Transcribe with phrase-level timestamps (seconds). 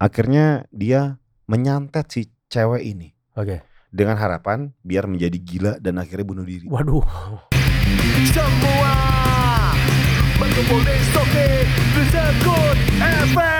[0.00, 3.60] akhirnya dia menyantet si cewek ini Oke.
[3.92, 6.64] dengan harapan biar menjadi gila dan akhirnya bunuh diri.
[6.64, 7.04] Waduh.
[8.32, 8.96] Semua
[10.40, 11.48] berkumpul di Soke
[11.92, 12.76] Disebut
[13.36, 13.59] FM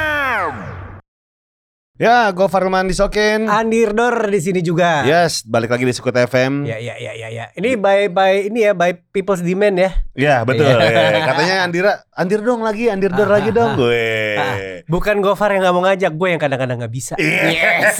[2.01, 3.45] Ya, gue Farman disokin.
[3.45, 5.05] Andirdor di sini juga.
[5.05, 6.65] Yes, balik lagi di Sukut FM.
[6.65, 7.45] Ya ya ya ya ya.
[7.53, 9.93] Ini by by ini ya by people's demand ya.
[10.17, 10.65] Ya, betul.
[10.65, 10.81] Iya.
[10.81, 13.77] Ya, Katanya Andira, Andir dong lagi, Andir dong Ah, lagi ah, dong ah.
[13.77, 14.09] gue.
[14.33, 14.57] Ah,
[14.89, 17.15] Bukan Gofar yang nggak mau ngajak, gue yang kadang-kadang nggak bisa.
[17.21, 17.85] Iya.
[17.85, 17.97] Yes.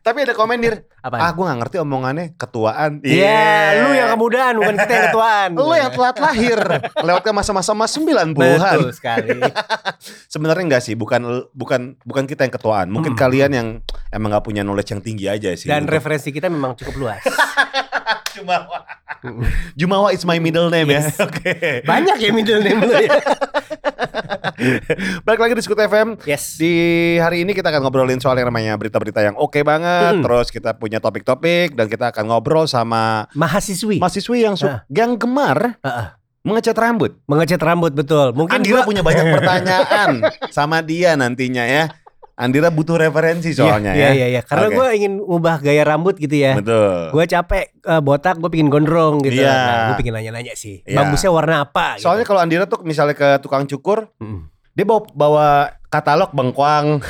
[0.00, 1.20] Tapi ada komen Dir, Apaan?
[1.20, 3.04] ah gue gak ngerti omongannya ketuaan.
[3.04, 5.48] Iya, lu yang kemudahan bukan kita yang ketuaan.
[5.52, 6.60] Lu yang telat lahir
[7.04, 9.40] Lewatnya masa-masa mas 90-an Betul sekali.
[10.32, 11.20] Sebenarnya enggak sih Bukan
[11.52, 13.20] bukan bukan kita yang ketuaan Mungkin Hmm.
[13.20, 13.68] kalian yang
[14.08, 17.18] Emang gak punya knowledge yang tinggi aja sih Dan Untuk- referensi kita memang cukup luas.
[18.32, 18.86] Jumawa
[19.74, 21.14] Jumawa is my middle name Yes.
[21.14, 23.18] ya Oke Banyak ya middle name lu ya.
[25.22, 26.56] Balik lagi di Skut FM Yes.
[26.56, 26.74] Di
[27.16, 30.22] hari ini kita akan ngobrolin soal yang namanya berita-berita yang oke banget Hmm.
[30.22, 33.98] Terus kita punya topik-topik Dan kita akan ngobrol sama Mahasiswi.
[33.98, 34.82] mahasiswi yang, su- Ah.
[34.88, 36.06] yang gemar Heeh.
[36.42, 38.30] mengecat rambut Mengecat rambut betul.
[38.32, 40.10] Mungkin Andira gua- punya banyak pertanyaan
[40.50, 41.84] sama dia nantinya ya.
[42.34, 44.10] Andira butuh referensi soalnya Iya ya.
[44.12, 44.40] iya iya.
[44.42, 44.74] Karena Oke.
[44.74, 46.58] gue ingin ubah gaya rambut gitu ya.
[46.58, 47.10] Betul.
[47.10, 49.38] Gue capek eh, botak, gue pingin gondrong gitu.
[49.38, 49.54] Iya.
[49.54, 50.82] Nah, gue pingin nanya-nanya sih.
[50.82, 50.98] Iya.
[51.00, 51.94] Bagusnya warna apa?
[51.94, 52.04] gitu.
[52.04, 54.50] Soalnya kalau Andira tuh misalnya ke tukang cukur, Mm.
[54.72, 55.48] dia bawa bawa
[55.86, 56.98] katalog bengkuang.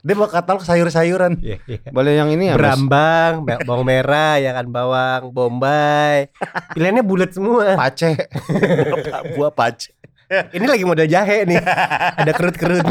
[0.00, 1.36] dia bawa katalog sayur-sayuran.
[1.36, 1.78] Iya, iya.
[1.90, 2.54] Boleh yang ini ya?
[2.54, 6.32] Berambang, ba- bawang merah, ya kan bawang bombay.
[6.72, 7.74] Pilihannya bulat semua.
[7.74, 8.16] Pace.
[8.16, 9.92] buah, buah pace.
[10.26, 11.58] Ini lagi model jahe nih.
[12.18, 12.86] Ada kerut-kerut.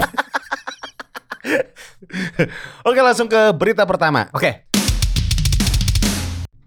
[2.88, 4.28] Oke, langsung ke berita pertama.
[4.32, 4.66] Oke.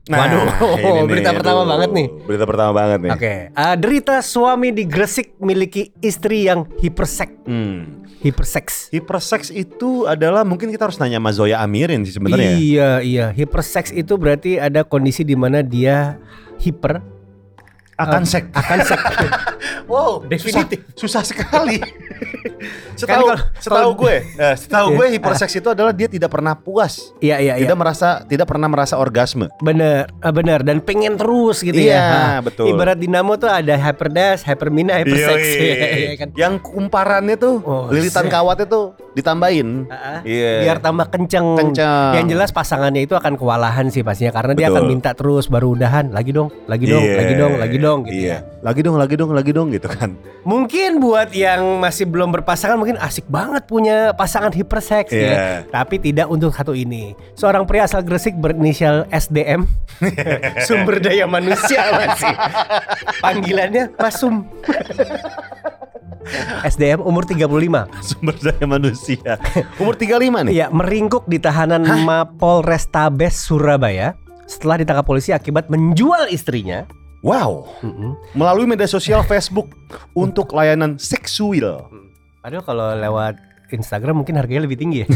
[0.09, 0.45] Nah, Waduh,
[0.81, 1.71] ini nih, berita pertama aduh.
[1.77, 2.07] banget nih.
[2.25, 3.11] Berita pertama banget nih.
[3.13, 3.33] Oke.
[3.53, 7.45] Eh, derita suami di Gresik miliki istri yang hiperseks.
[7.45, 8.09] Hmm.
[8.25, 8.89] Hiperseks.
[8.89, 12.57] Hiperseks itu adalah mungkin kita harus nanya sama Zoya Amirin sih sebenarnya.
[12.57, 13.27] Iya, iya.
[13.37, 16.17] Hiperseks itu berarti ada kondisi di mana dia
[16.57, 17.05] hiper
[17.99, 18.45] Akan eh, sek.
[18.63, 19.05] akan seks.
[19.91, 20.87] Wow, Definitif.
[20.95, 21.83] Susah, susah sekali.
[22.99, 24.97] setahu Kan kalau- setahu kalau- gue, eh, setahu Iya.
[24.99, 27.63] gue hiperseks itu adalah dia tidak pernah puas, Iya, iya, iya.
[27.63, 29.47] tidak merasa tidak pernah merasa orgasme.
[29.59, 32.43] Bener, ah, bener dan pengen terus gitu Iya, ya.
[32.43, 32.75] Betul.
[32.75, 35.39] Ibarat dinamo tuh ada hyperdash, hypermina, hypersex.
[35.39, 35.67] Yoi.
[35.99, 36.29] Iya kan?
[36.35, 38.85] Yang kumparannya tuh, Oh, lilitan kawatnya tuh
[39.15, 39.87] ditambahin.
[39.89, 40.21] Ah, ah.
[40.23, 40.67] Iya.
[40.67, 41.55] Biar tambah kenceng.
[41.57, 42.13] Kenceng.
[42.15, 44.75] Yang jelas pasangannya itu akan kewalahan sih pastinya karena dia Betul.
[44.75, 47.15] akan minta terus baru udahan, lagi dong, lagi dong, Iya.
[47.17, 48.45] lagi dong, lagi dong gitu Iya.
[48.45, 48.61] ya.
[48.61, 50.19] Lagi dong, lagi dong, lagi dong gitu kan.
[50.43, 55.29] Mungkin buat yang masih belum berpasangan mungkin asik banget punya pasangan hiperseks Iya.
[55.31, 55.39] ya.
[55.69, 57.17] Tapi tidak untuk satu ini.
[57.33, 59.65] Seorang pria asal Gresik berinisial SDM,
[60.69, 62.35] sumber daya manusia masih.
[63.25, 64.45] Panggilannya Masum.
[66.61, 67.49] SDM umur 35.
[68.05, 69.33] Sumber daya manusia.
[69.81, 70.53] Umur 35 nih.
[70.55, 74.13] Iya, meringkuk di tahanan Mapol Restabes Surabaya
[74.45, 76.85] setelah ditangkap polisi akibat menjual istrinya.
[77.19, 77.67] Wow.
[78.31, 79.75] Melalui media sosial Facebook
[80.13, 81.91] untuk layanan seksual.
[82.39, 83.35] Padahal kalau lewat
[83.69, 85.07] Instagram mungkin harganya lebih tinggi ya.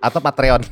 [0.00, 0.62] atau Patreon.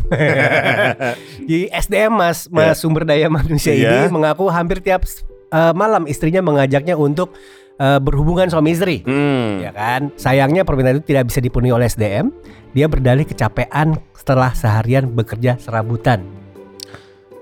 [1.49, 4.03] Di SDM Mas, Mas sumber daya manusia Iya.
[4.03, 5.07] ini mengaku hampir tiap
[5.53, 7.37] eh, malam istrinya mengajaknya untuk
[7.79, 9.07] eh, berhubungan suami istri.
[9.07, 9.63] Hmm.
[9.63, 10.11] Ya kan?
[10.19, 12.33] Sayangnya permintaan itu tidak bisa dipenuhi oleh SDM.
[12.75, 16.27] Dia berdalih kecapean setelah seharian bekerja serabutan.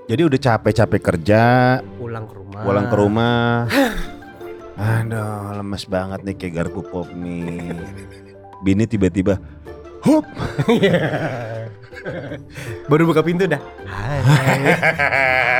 [0.03, 1.41] Jadi udah capek-capek kerja,
[1.95, 2.61] Pulang ke rumah.
[2.61, 3.65] pulang ke rumah.
[4.73, 7.71] Aduh, lemes banget nih kayak garpu pop mie.
[8.59, 9.39] Bini tiba-tiba,
[10.01, 10.25] hup,
[12.89, 13.61] Baru buka pintu dah.
[13.85, 14.19] Hai.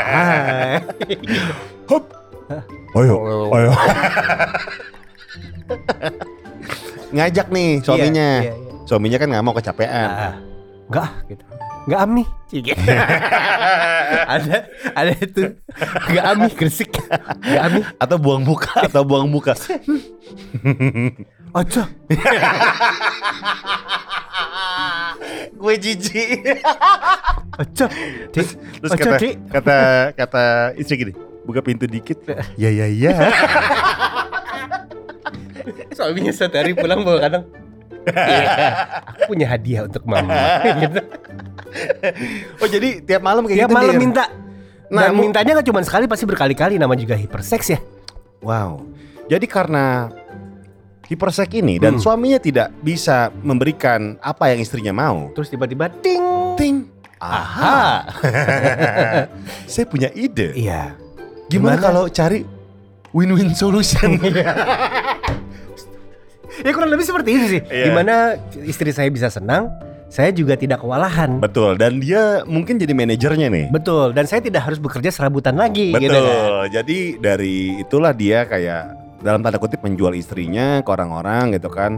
[0.03, 0.75] Hai.
[1.91, 2.03] hup.
[2.93, 3.15] Ayo,
[3.49, 3.71] ayo.
[7.11, 8.27] Ngajak nih suaminya.
[8.41, 8.81] Iya, iya, iya.
[8.83, 10.09] Suaminya kan nggak mau kecapean.
[10.09, 10.33] Ah,
[10.89, 11.43] Enggak gitu.
[11.83, 12.23] Enggak ami.
[12.47, 12.65] Cik.
[14.35, 14.57] ada
[14.95, 15.43] ada itu.
[16.09, 16.91] Enggak ami Gresik.
[17.43, 17.79] Enggak ami.
[17.99, 19.53] Atau buang muka, atau buang muka.
[21.53, 21.85] Aja.
[25.53, 26.57] Gue jijik.
[27.53, 27.85] Aja.
[28.33, 29.37] Terus kata, Dik.
[29.53, 29.77] kata
[30.17, 31.13] kata istri gini,
[31.45, 32.25] buka pintu dikit.
[32.57, 33.29] Ya ya ya.
[35.93, 37.45] Suaminya satu hari pulang bawa kadang.
[38.05, 38.47] Iya,
[39.09, 40.35] aku punya hadiah untuk mama.
[40.81, 40.99] gitu.
[42.59, 44.01] Oh jadi tiap malam kayak Tiap gitu malam Dir?
[44.01, 44.25] minta.
[44.93, 46.77] Nah, Dan mintanya nggak cuma sekali, pasti berkali-kali.
[46.77, 47.79] Nama juga hiperseks ya.
[48.39, 48.85] Wow.
[49.25, 50.11] Jadi karena
[51.03, 52.01] hipersek ini dan Hmm.
[52.01, 55.33] suaminya tidak bisa memberikan apa yang istrinya mau.
[55.33, 56.21] Terus tiba-tiba ting.
[56.53, 56.77] Ting.
[57.17, 58.03] Aha.
[59.71, 60.51] Saya punya ide.
[60.53, 60.93] Iya.
[61.47, 61.81] Gimana, Gimana?
[61.81, 62.43] kalau cari
[63.09, 64.19] win-win solution?
[66.61, 67.61] Ya kurang lebih seperti itu sih.
[67.65, 67.85] Iya.
[67.87, 68.15] Di mana
[68.61, 69.73] istri saya bisa senang,
[70.07, 71.41] saya juga tidak kewalahan.
[71.41, 71.73] Betul.
[71.81, 73.65] Dan dia mungkin jadi manajernya nih.
[73.73, 74.13] Betul.
[74.13, 75.89] Dan saya tidak harus bekerja serabutan lagi.
[75.89, 76.05] Betul.
[76.05, 76.69] Gitu kan.
[76.69, 78.83] Jadi dari itulah dia kayak
[79.25, 81.97] dalam tanda kutip menjual istrinya ke orang-orang gitu kan.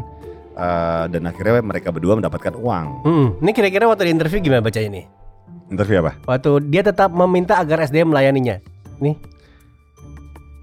[0.55, 2.85] Eh, dan akhirnya mereka berdua mendapatkan uang.
[3.03, 5.03] Hmm, Ini kira-kira waktu di interview gimana baca ini?
[5.67, 6.15] Interview apa?
[6.23, 8.63] Waktu dia tetap meminta agar SDM melayaninya.
[9.03, 9.19] Nih,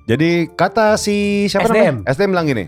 [0.09, 2.03] Jadi kata si siapa SDM.
[2.03, 2.11] namanya?
[2.11, 2.65] SDM bilang gini.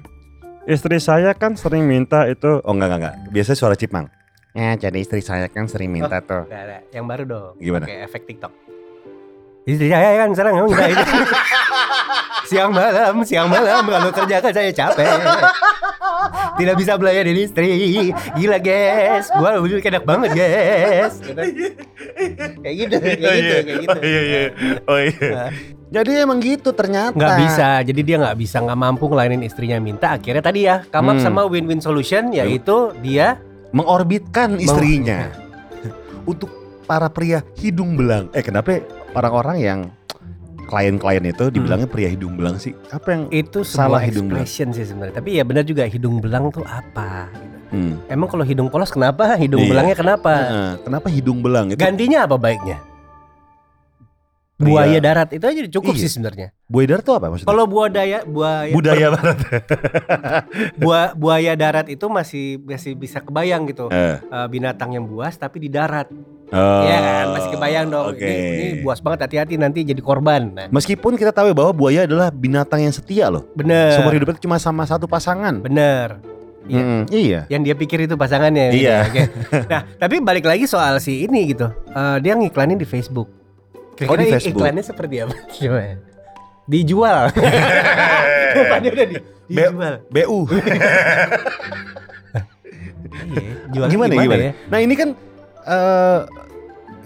[0.64, 2.64] Istri saya kan sering minta itu.
[2.64, 3.14] Oh enggak enggak enggak.
[3.36, 4.08] Biasanya suara cipang.
[4.56, 6.48] Ya jadi istri saya kan sering minta tuh.
[6.48, 6.78] Nggak ada.
[6.88, 7.52] Yang baru dong.
[7.60, 7.84] Gimana?
[7.84, 8.52] Kayak efek TikTok.
[9.68, 11.04] Istri saya kan sekarang emang minta itu.
[12.48, 15.08] siang malam, siang malam kalau kerja kan saya capek.
[16.54, 17.68] Tidak bisa melayani istri.
[18.34, 21.14] Gila guys, gua udah enak banget guys.
[21.20, 21.42] Gitu.
[22.62, 23.96] Kayak gitu, kayak gitu, kayak gitu.
[23.96, 24.42] Oh iya iya.
[24.88, 25.42] Oh iya.
[25.94, 27.14] Jadi emang gitu ternyata.
[27.14, 31.14] nggak bisa jadi dia nggak bisa nggak mampu ngelainin istrinya minta akhirnya tadi ya come
[31.14, 31.22] up Hmm.
[31.22, 33.38] sama win-win solution yaitu dia
[33.74, 35.34] Mengorbitkan istrinya.
[36.30, 36.46] Untuk
[36.86, 38.30] para pria hidung belang.
[38.30, 38.78] Eh kenapa
[39.18, 39.80] orang-orang yang
[40.64, 42.72] klien-klien itu dibilangnya pria hidung belang sih?
[42.88, 44.42] Apa yang itu Salah hidung belang.
[44.42, 47.28] expression sih sebenarnya tapi ya benar juga hidung belang tuh apa
[47.66, 47.98] Hmm.
[48.06, 49.68] emang kalau hidung polos kenapa hidung Iya.
[49.68, 50.32] belangnya kenapa
[50.80, 51.76] kenapa hidung belang itu?
[51.76, 52.78] gantinya apa baiknya
[54.54, 56.00] Pria- buaya darat itu aja cukup Iya.
[56.00, 57.50] sih sebenarnya Buaya darat tuh apa maksudnya?
[57.50, 59.38] kalau buaya buaya budaya barat.
[60.76, 63.90] bua- buaya darat itu masih masih bisa kebayang gitu.
[63.90, 66.06] Eh, binatang yang buas tapi di darat
[66.54, 68.22] Oh, Iya kan masih kebayang dong Oke.
[68.22, 72.30] ini, ini buas banget hati-hati nanti jadi korban nah, Meskipun kita tahu bahwa buaya adalah
[72.30, 73.42] binatang yang setia loh.
[73.52, 75.58] bener Seumur hidupnya cuma sama satu pasangan.
[75.58, 76.22] bener
[76.64, 76.80] Iya.
[76.80, 77.40] Mm, iya.
[77.50, 78.98] yang dia pikir itu pasangannya gitu, Iya.
[79.04, 79.22] oke.
[79.68, 83.36] Nah tapi balik lagi soal si ini gitu Eh, Dia ngiklanin di Facebook Oh,
[83.92, 84.62] di Kira-kira Facebook.
[84.62, 85.34] iklannya seperti apa?
[85.52, 85.82] Coba
[86.64, 87.18] Dijual
[88.56, 90.38] Depannya udah di, dijual BU.
[93.14, 94.42] Iya, jual gimana, gimana?
[94.42, 94.52] ya?
[94.66, 95.08] Nah ini kan
[95.60, 96.18] em,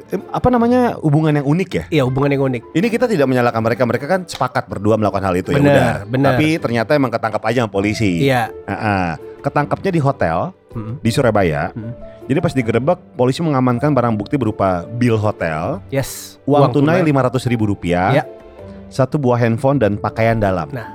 [0.09, 1.85] apa namanya hubungan yang unik ya.
[2.01, 3.83] Iya hubungan yang unik Ini kita tidak menyalahkan mereka.
[3.85, 5.93] Mereka kan sepakat berdua melakukan hal itu ya Benar, udah.
[6.09, 6.29] benar.
[6.33, 8.25] Tapi ternyata emang ketangkap aja sama polisi.
[8.25, 9.09] Iya Heeh.
[9.45, 10.37] Ketangkapnya di hotel
[10.73, 10.95] Mm-mm.
[11.05, 11.71] di Surabaya.
[11.77, 11.93] Mm.
[12.29, 17.49] Jadi pas digerebek polisi mengamankan barang bukti berupa bill hotel, Yes uang, tunai lima ratus
[17.49, 18.25] ribu rupiah, Ya.
[18.93, 20.69] satu buah handphone dan pakaian dalam.
[20.69, 20.93] Nah.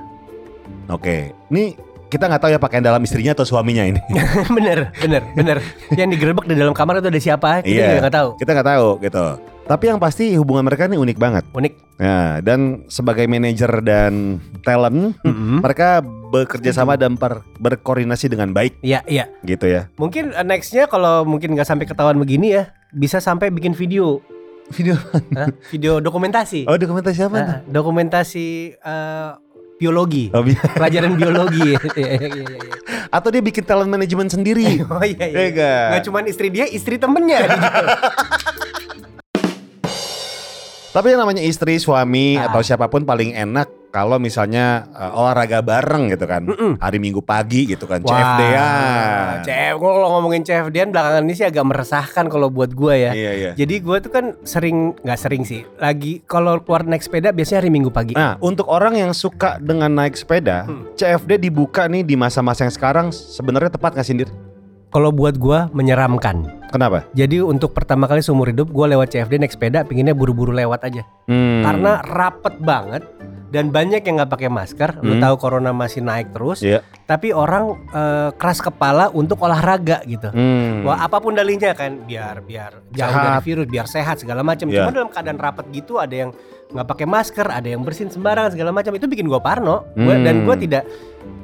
[0.86, 1.74] Oke, ini
[2.14, 3.98] kita nggak tahu ya pakaian dalam istrinya atau suaminya ini.
[4.56, 5.58] bener bener bener
[5.90, 7.86] Yang digerebek di dalam kamar itu ada siapa Kita Iya.
[7.90, 9.24] juga gak tahu kita nggak tahu gitu.
[9.64, 11.44] Tapi yang pasti hubungan mereka ini unik banget.
[11.50, 15.62] Unik Nah, dan sebagai manajer dan talent, Mm-mm.
[15.62, 19.86] mereka bekerja sama dan per- berkoordinasi dengan baik Iya iya gitu ya.
[19.94, 24.18] Mungkin uh, nextnya kalau mungkin nggak sampai ketahuan begini ya bisa sampai bikin video
[24.66, 24.96] Video
[25.36, 25.52] Hah?
[25.68, 27.36] video dokumentasi Oh, dokumentasi apa?
[27.38, 29.30] Nah, dokumentasi eh,
[29.76, 32.72] biologi Oh, bi- pelajaran biologi Iya, iya, iya.
[33.08, 34.82] Atau dia bikin talent manajemen sendiri.
[34.84, 36.02] oh iya iya nggak?
[36.02, 37.86] cuma istri dia istri temennya dijual.
[40.94, 42.46] Tapi yang namanya istri, suami Ah.
[42.46, 46.46] atau siapa pun paling enak kalau misalnya uh, olahraga bareng gitu kan.
[46.46, 46.78] Mm-mm.
[46.78, 49.34] Hari Minggu pagi gitu kan, Wah, CFD-an.
[49.42, 53.10] CF kalau ngomongin CFD-an belakangan ini sih agak meresahkan kalau buat gua ya.
[53.10, 53.50] Iya, iya.
[53.54, 55.66] Jadi gua tuh kan sering nggak sering sih.
[55.76, 58.14] Lagi kalau keluar naik sepeda biasanya hari Minggu pagi.
[58.14, 60.94] Nah, untuk orang yang suka dengan naik sepeda, Hmm.
[60.94, 64.30] CFD dibuka nih di masa-masa yang sekarang sebenarnya tepat nggak Sindir?
[64.94, 66.46] Kalau buat gua menyeramkan.
[66.70, 67.02] Kenapa?
[67.12, 71.02] Jadi untuk pertama kali seumur hidup gua lewat CFD naik sepeda pinginnya buru-buru lewat aja.
[71.26, 71.66] Hmm.
[71.66, 73.02] Karena rapet banget
[73.50, 74.90] dan banyak yang nggak pakai masker.
[75.00, 75.20] Lu Hmm.
[75.20, 76.62] tahu corona masih naik terus.
[76.62, 76.86] Iya.
[77.04, 80.30] Tapi orang eh, keras kepala untuk olahraga gitu.
[80.30, 80.86] Hmm.
[80.86, 83.22] Wah apa pun dalihnya kan biar biar jauh Sehat.
[83.24, 84.70] dari virus, biar sehat segala macam.
[84.70, 84.78] Iya.
[84.78, 86.30] Cuma dalam keadaan rapet gitu ada yang
[86.70, 88.90] nggak pakai masker, ada yang bersin sembarangan segala macam.
[88.90, 89.90] Itu bikin gua parno.
[89.92, 90.22] Gua, Hmm.
[90.22, 90.86] Dan gua tidak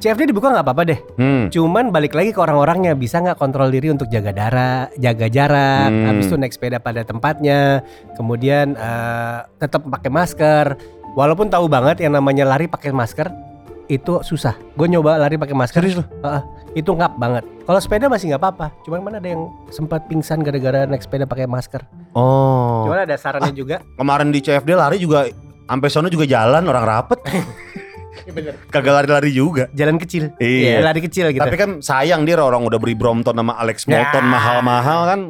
[0.01, 0.99] CFD dibuka nggak apa-apa deh.
[1.15, 1.45] Hmm.
[1.53, 6.05] Cuman balik lagi ke orang-orangnya bisa nggak kontrol diri untuk jaga darah, jaga jarak, Hmm.
[6.09, 7.85] habis itu naik sepeda pada tempatnya,
[8.17, 10.65] kemudian eh, tetap pakai masker.
[11.13, 13.29] Walaupun tahu banget yang namanya lari pakai masker
[13.85, 14.55] itu susah.
[14.73, 16.01] Gue nyoba lari pakai masker, Serius?
[16.01, 16.41] Heeh,
[16.73, 17.43] itu ngap banget.
[17.67, 18.67] Kalau sepeda masih nggak apa-apa.
[18.87, 21.83] Cuman mana ada yang sempat pingsan gara-gara naik sepeda pakai masker.
[22.15, 22.87] Oh.
[22.87, 23.83] Cuman ada sarannya juga.
[23.99, 25.27] Kemarin di CFD lari juga
[25.67, 27.19] sampai sono juga jalan orang rapet.
[28.67, 29.67] Kagak lari-lari juga.
[29.71, 30.31] Jalan kecil.
[30.37, 30.81] Iya.
[30.81, 31.39] lari kecil gitu.
[31.39, 34.29] Tapi kan sayang dia orang udah beli Brompton sama Alex Moulton Ya.
[34.29, 35.21] mahal-mahal kan.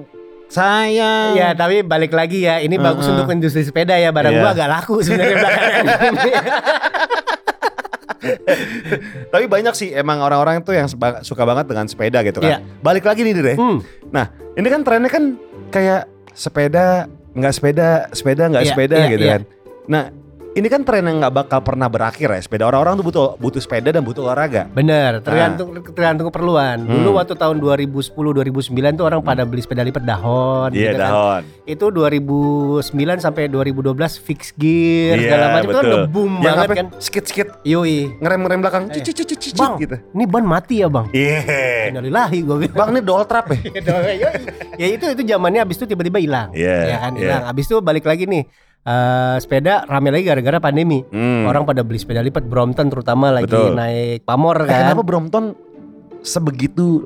[0.48, 1.32] Sayang.
[1.34, 3.16] Ya tapi balik lagi ya ini bagus Heeh.
[3.16, 4.42] untuk industri sepeda ya barang Iya.
[4.42, 6.32] gua agak laku sebenarnya belakangan ini.
[9.32, 10.86] Tapi banyak sih emang orang-orang itu yang
[11.22, 12.50] suka banget dengan sepeda gitu kan.
[12.54, 12.58] Iya.
[12.84, 13.54] Balik lagi nih Dire.
[13.58, 13.82] Hmm.
[14.12, 15.24] Nah ini kan trennya kan
[15.74, 19.34] kayak sepeda nggak sepeda, sepeda nggak Iya, sepeda iya, gitu iya.
[19.34, 19.42] kan.
[19.88, 20.04] Nah
[20.52, 22.68] ini kan tren yang nggak bakal pernah berakhir ya sepeda.
[22.68, 24.68] Orang-orang tuh butuh butuh sepeda dan butuh olahraga.
[24.68, 26.84] Bener, tergantung tergantung keperluan.
[26.84, 27.18] Dulu Hmm.
[27.18, 31.08] waktu tahun 2010 2009 tuh orang pada beli sepeda lipat dahon Iya gitu kan.
[31.08, 31.42] dahon.
[31.64, 32.84] Itu 2009
[33.18, 36.86] sampai 2012 fix gear Iya segala macam itu kan udah boom Yang banget kan.
[37.00, 37.98] Skit-skit Yoi.
[38.20, 38.84] ngerem-ngerem belakang.
[38.88, 39.96] Eh, Cicit cicit cicit Bang, gitu.
[40.12, 41.08] ini ban mati ya bang?
[41.12, 41.40] Iya.
[41.90, 42.76] Innalillahi gue bilang.
[42.76, 43.58] Bang ini doll trap ya?
[44.76, 46.52] ya itu itu zamannya abis itu tiba-tiba hilang.
[46.52, 47.20] Iya, ya kan iya.
[47.24, 47.42] hilang.
[47.48, 48.44] Abis itu balik lagi nih.
[48.84, 51.02] Eh, sepeda rame lagi gara-gara pandemi.
[51.06, 51.46] Hmm.
[51.46, 53.74] Orang pada beli sepeda lipat Brompton terutama lagi Betul.
[53.74, 54.80] naik pamor Eh, kan.
[54.88, 55.54] kenapa Brompton
[56.22, 57.06] sebegitu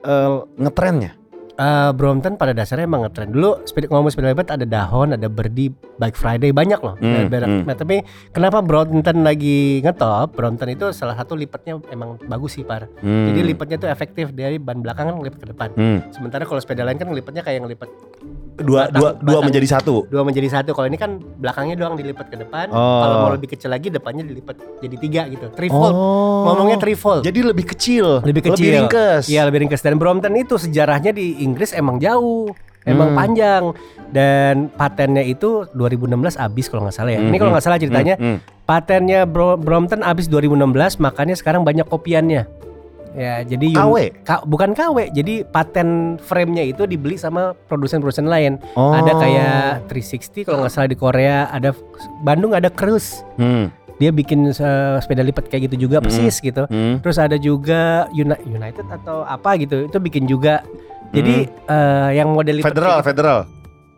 [0.00, 1.18] eh, ngetrennya?
[1.52, 5.68] Eh, Brompton pada dasarnya emang ngetren dulu sepeda ngomong sepeda lipat ada dahon ada Birdie
[5.70, 7.68] Bike Friday banyak loh Hmm, Nah, hmm.
[7.68, 8.00] nah, tapi
[8.32, 13.28] kenapa Brompton lagi ngetop Brompton itu salah satu lipatnya emang bagus sih par Hmm.
[13.28, 15.98] jadi lipatnya tuh efektif dari ban belakang kan ngelipat ke depan Hmm.
[16.08, 17.88] sementara kalau sepeda lain kan ngelipatnya kayak ngelipat
[18.54, 20.04] dua Batang- dua dua menjadi satu.
[20.06, 23.00] dua menjadi satu kalau ini kan belakangnya doang dilipat ke depan Oh.
[23.00, 26.44] kalau mau lebih kecil lagi depannya dilipat jadi tiga gitu trifold Oh.
[26.46, 29.24] ngomongnya trifold Jadi lebih kecil, lebih kecil lebih ringkes.
[29.26, 33.18] Iya lebih ringkes dan Brompton itu sejarahnya di Inggris emang jauh, emang Hmm.
[33.18, 33.62] panjang
[34.08, 37.18] dan patennya itu 2016 habis kalau nggak salah ya.
[37.18, 37.54] Ini Hmm, kalau hmm.
[37.54, 38.38] nggak salah ceritanya Hmm, hmm.
[38.62, 42.44] patennya Bro- Brompton habis 2016 makanya sekarang banyak kopiannya.
[43.12, 43.94] Ya jadi KW?
[44.22, 48.56] Ka- bukan KW, jadi paten frame-nya itu dibeli sama produsen-produsen lain.
[48.72, 48.90] Oh.
[48.90, 51.76] Ada kayak 360 kalau nggak salah di Korea, ada
[52.20, 53.20] Bandung ada Cruise.
[53.36, 53.68] Hmm.
[53.96, 56.08] Dia bikin eh, sepeda lipat kayak gitu juga Hmm.
[56.08, 56.64] persis gitu.
[56.66, 56.98] Hmm.
[56.98, 60.64] Terus ada juga Uni- United atau apa gitu, itu bikin juga.
[61.12, 63.38] Jadi eh, yang model lipat Federal, kayak gitu, federal.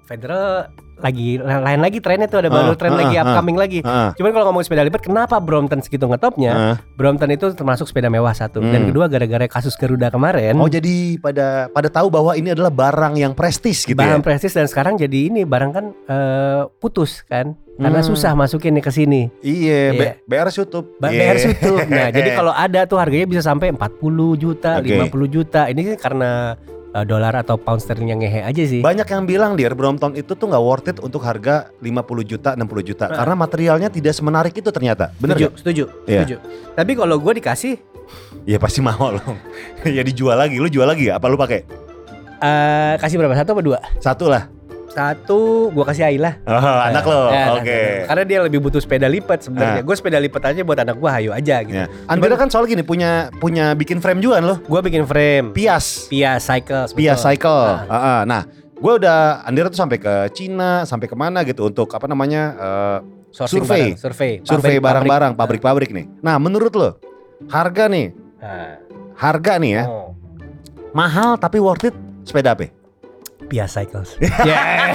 [0.04, 3.78] Federal lagi lain lagi trennya tuh ada baru Ah, tren ah, lagi ah, upcoming lagi.
[3.82, 6.52] Ah, Cuman kalau ngomong sepeda lipat, kenapa Brompton segitu ngetopnya?
[6.52, 6.76] ah.
[6.94, 8.88] Brompton itu termasuk sepeda mewah satu dan Hmm.
[8.88, 10.54] kedua gara-gara kasus Garuda kemarin.
[10.54, 14.24] Oh jadi pada pada tahu bahwa ini adalah barang yang prestis gitu bahan ya.
[14.24, 18.06] prestis dan sekarang jadi ini barang kan eh, putus kan karena Hmm.
[18.06, 19.22] susah masukin nih ke sini.
[19.40, 19.80] Iya.
[19.90, 20.94] B- BR YouTube.
[20.96, 21.20] Ba- Iya.
[21.26, 21.72] BR situ.
[21.82, 23.98] Nah, jadi kalau ada tuh harganya bisa sampai 40
[24.36, 24.94] juta, Oke.
[24.94, 25.66] 50 juta.
[25.66, 26.54] Ini karena
[26.94, 28.80] eh, dolar atau pound sterling yang ngehe aja sih.
[28.80, 31.90] banyak yang bilang dir Brompton itu tuh nggak worth it untuk harga 50
[32.22, 33.18] juta, 60 juta Ah.
[33.18, 35.10] karena materialnya tidak semenarik itu ternyata.
[35.16, 36.20] Bener setuju, setuju, Iya.
[36.22, 36.36] setuju.
[36.72, 37.74] Tapi kalau gue dikasih
[38.44, 39.24] Iya pasti mau loh.
[39.88, 41.16] ya dijual lagi, lu jual lagi gak?
[41.16, 41.64] Apa lu pakai?
[42.36, 43.32] eh kasih berapa?
[43.34, 43.78] Satu apa dua?
[43.98, 44.44] Satu lah.
[44.94, 46.38] Satu gue kasih Ayla.
[46.46, 47.34] Oh, anak lo.
[47.34, 47.58] Ya, Oke.
[47.58, 49.82] anak- Karena dia lebih butuh sepeda lipat sebenarnya.
[49.82, 49.84] Ah.
[49.84, 51.74] Gue sepeda lipat aja buat anak gue hayu aja gitu.
[51.74, 51.90] Ya.
[52.06, 54.56] Andira kan soal gini punya punya bikin frame juga kan lo.
[54.62, 55.50] Gue bikin frame.
[55.50, 56.06] Pias.
[56.06, 56.94] Pia Cycles.
[56.94, 57.24] Pia betul.
[57.26, 57.50] Cycle.
[57.66, 57.82] Ah.
[57.84, 58.20] Ah, ah.
[58.22, 62.42] Nah, gue udah Andira tuh sampai ke Cina, sampai ke mana gitu untuk apa namanya
[62.54, 62.98] eh,
[63.34, 63.82] Sourcing Survei.
[63.90, 64.32] barang, survei.
[64.46, 65.58] survei barang-barang pabrik.
[65.58, 66.06] pabrik-pabrik nih.
[66.22, 67.02] Nah, menurut lo
[67.50, 68.78] harga nih, Nah,
[69.18, 70.14] harga nih ya oh.
[70.94, 72.70] mahal tapi worth it sepeda apa?
[73.44, 74.16] Pia Cycles.
[74.48, 74.94] Ya.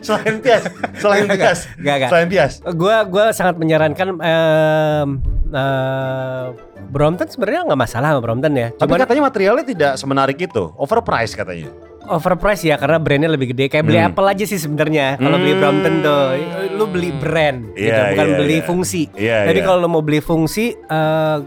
[0.00, 0.64] Selain Pias,
[0.96, 2.08] selain Pias, Gak gak.
[2.08, 2.52] selain Pias.
[2.72, 5.08] Gua gua sangat menyarankan em,
[5.50, 6.44] eh,
[6.88, 8.68] Brompton sebenarnya nggak masalah sama Brompton ya.
[8.72, 11.68] Tapi Cuman katanya materialnya tidak semenarik itu, overpriced katanya.
[12.08, 13.68] overprice ya karena brandnya lebih gede.
[13.68, 14.08] Kayak beli Hmm.
[14.08, 15.20] Apple aja sih sebenarnya.
[15.20, 15.60] Kalau beli Hmm.
[15.60, 16.24] Brompton tuh,
[16.72, 18.64] lu beli brand gitu, Iya, bukan iya, beli iya.
[18.64, 19.02] fungsi.
[19.12, 19.66] Iya, Tapi iya.
[19.68, 21.38] kalau lu mau beli fungsi eh,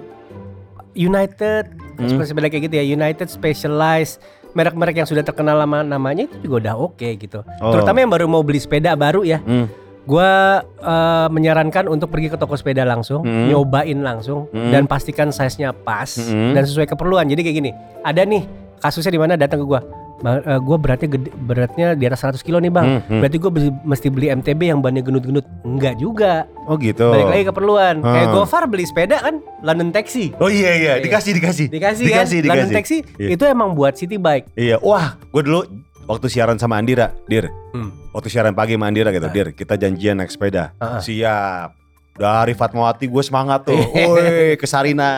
[0.94, 1.66] United
[1.98, 2.22] Hmm.
[2.22, 4.22] kayak gitu ya, United Specialized
[4.52, 7.42] merek-merek yang sudah terkenal lama namanya itu juga udah oke gitu.
[7.60, 7.72] Oh.
[7.72, 9.40] Terutama yang baru mau beli sepeda baru ya.
[9.42, 9.68] Hmm.
[10.02, 13.54] Gua eh, menyarankan untuk pergi ke toko sepeda langsung, Hmm.
[13.54, 14.74] nyobain langsung Hmm.
[14.74, 16.58] dan pastikan size-nya pas Hmm.
[16.58, 17.30] dan sesuai keperluan.
[17.30, 18.44] Jadi kayak gini, ada nih
[18.82, 19.82] kasusnya di mana datang ke gua.
[20.22, 22.86] Ba- eh, gua beratnya gede, beratnya di atas 100 kilo nih, Bang.
[22.88, 23.20] Hmm, hmm.
[23.20, 25.46] Berarti gua beli- mesti beli MTB yang bannya gendut-gendut.
[25.62, 26.46] Enggak juga.
[26.64, 27.10] Oh gitu.
[27.10, 27.96] Balik lagi keperluan.
[28.00, 28.14] Hmm.
[28.14, 30.30] Kayak Gofar beli sepeda kan London Taxi.
[30.38, 31.04] Oh iya iya, Iya.
[31.04, 31.68] dikasih dikasih.
[31.68, 32.48] Dikasih, Dikasih, kan?
[32.48, 33.00] London dikasih.
[33.02, 33.30] Taxi Iya.
[33.34, 34.54] itu emang buat city bike.
[34.54, 35.66] Iya, wah, gue dulu
[36.06, 37.50] waktu siaran sama Andira, Dir.
[37.74, 37.90] Hmm.
[38.12, 39.34] Waktu siaran pagi sama Andira gitu, Ah.
[39.34, 40.78] Dir, kita janjian naik sepeda.
[40.78, 41.02] Ah, ah.
[41.02, 41.81] Siap.
[42.22, 43.82] Dari Fatmawati gue semangat tuh.
[44.14, 45.10] Woi, ke Sarina.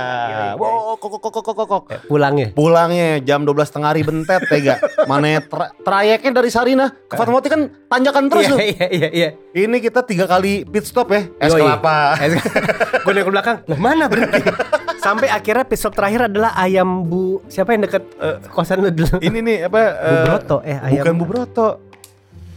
[0.55, 1.83] Wow, kok kok kok kok kok.
[1.91, 2.47] Eh, Pulangnya.
[2.55, 4.79] Pulangnya jam 12 tengah hari bentet tega.
[5.03, 8.59] Mana tra- trayeknya dari Sarina ke Fatmawati kan tanjakan terus Iya tuh.
[8.63, 9.29] iya iya iya.
[9.51, 11.27] Ini kita tiga kali pit stop ya.
[11.43, 11.59] Es Yoi.
[11.59, 12.15] kelapa.
[13.03, 14.39] gue ke belakang, lah mana berhenti?
[15.03, 19.19] Sampai akhirnya pit stop terakhir adalah ayam bu siapa yang deket eh, kosan lu dulu?
[19.19, 19.79] Ini nih apa?
[19.99, 21.69] Bu eh, Broto, eh ayam Bukan Bu Broto.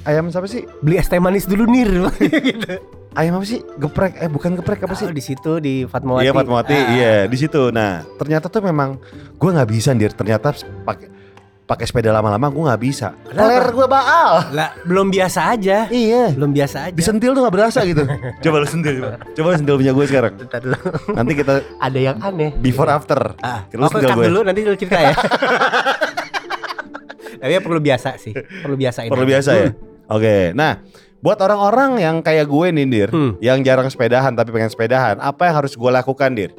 [0.07, 0.63] Ayam siapa sih?
[0.79, 1.91] beli es teh manis dulu nir
[2.23, 2.79] gitu.
[3.17, 3.59] Ayam apa sih?
[3.75, 4.13] Geprek.
[4.19, 5.03] Eh bukan geprek apa sih?
[5.03, 6.21] Oh, di situ di Fatmawati.
[6.21, 6.83] Iya Fatmawati, Ah.
[6.93, 7.71] iya di situ.
[7.71, 8.95] Nah ternyata tuh memang
[9.33, 10.11] gue nggak bisa dir.
[10.11, 10.53] Ternyata
[10.85, 11.07] pakai
[11.67, 13.11] pakai sepeda lama-lama gue nggak bisa.
[13.27, 13.49] Kenapa?
[13.49, 14.31] Ler gue baal.
[14.53, 15.89] Lah, belum biasa aja.
[15.89, 16.31] Iya.
[16.31, 16.95] Belum biasa aja.
[16.95, 18.05] Disentil tuh nggak berasa gitu.
[18.45, 19.11] coba lu sentil coba.
[19.33, 20.33] Coba lu sentil punya gue sekarang.
[21.17, 22.53] Nanti kita Ada yang aneh.
[22.55, 23.35] before after.
[23.41, 24.25] Ah, Lu sentil gue.
[24.29, 25.15] dulu nanti lu cerita ya.
[27.37, 28.33] Tapi ya perlu biasa sih.
[28.33, 29.09] Perlu biasain.
[29.09, 29.31] Perlu aja.
[29.33, 29.67] biasa ya.
[29.67, 30.13] Hmm.
[30.13, 30.37] Oke.
[30.53, 30.73] Nah
[31.27, 33.35] Buat orang-orang yang kayak gue nih Dir, Hmm.
[33.43, 36.55] yang jarang sepedahan tapi pengen sepedahan, apa yang harus gue lakukan Dir?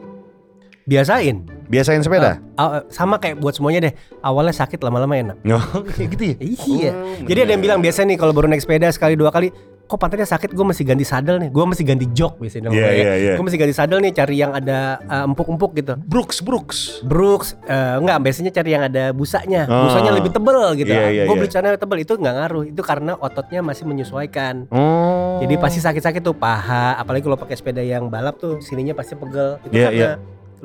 [0.83, 1.47] Biasain.
[1.71, 2.43] Biasain sepeda?
[2.59, 3.93] Ah, ah, sama kayak buat semuanya deh.
[4.19, 5.37] Awalnya sakit lama-lama enak.
[5.55, 6.35] Oh, gitu ya?
[6.39, 6.91] Iya.
[6.91, 7.79] Oh, Jadi ada yang bener.
[7.79, 9.55] bilang biasa nih kalau baru naik sepeda sekali dua kali,
[9.87, 12.69] kok pantatnya sakit, gue mesti ganti sadel nih, gue mesti ganti jok biasanya.
[12.69, 13.33] Iya, iya, iya.
[13.39, 15.95] Gue mesti ganti sadel nih, cari yang ada uh, empuk-empuk gitu.
[15.95, 17.01] Brooks, Brooks.
[17.07, 19.87] Brooks, eh, enggak biasanya cari yang ada busanya, Oh.
[19.87, 20.91] busanya lebih tebel gitu.
[20.91, 21.39] Iya, iya, gue iya.
[21.39, 24.67] beli celana tebel itu nggak ngaruh, itu karena ototnya masih menyesuaikan.
[24.69, 25.39] Oh.
[25.39, 29.55] Jadi pasti sakit-sakit tuh paha, apalagi kalau pakai sepeda yang balap tuh sininya pasti pegel.
[29.63, 30.09] Itu Iya, karena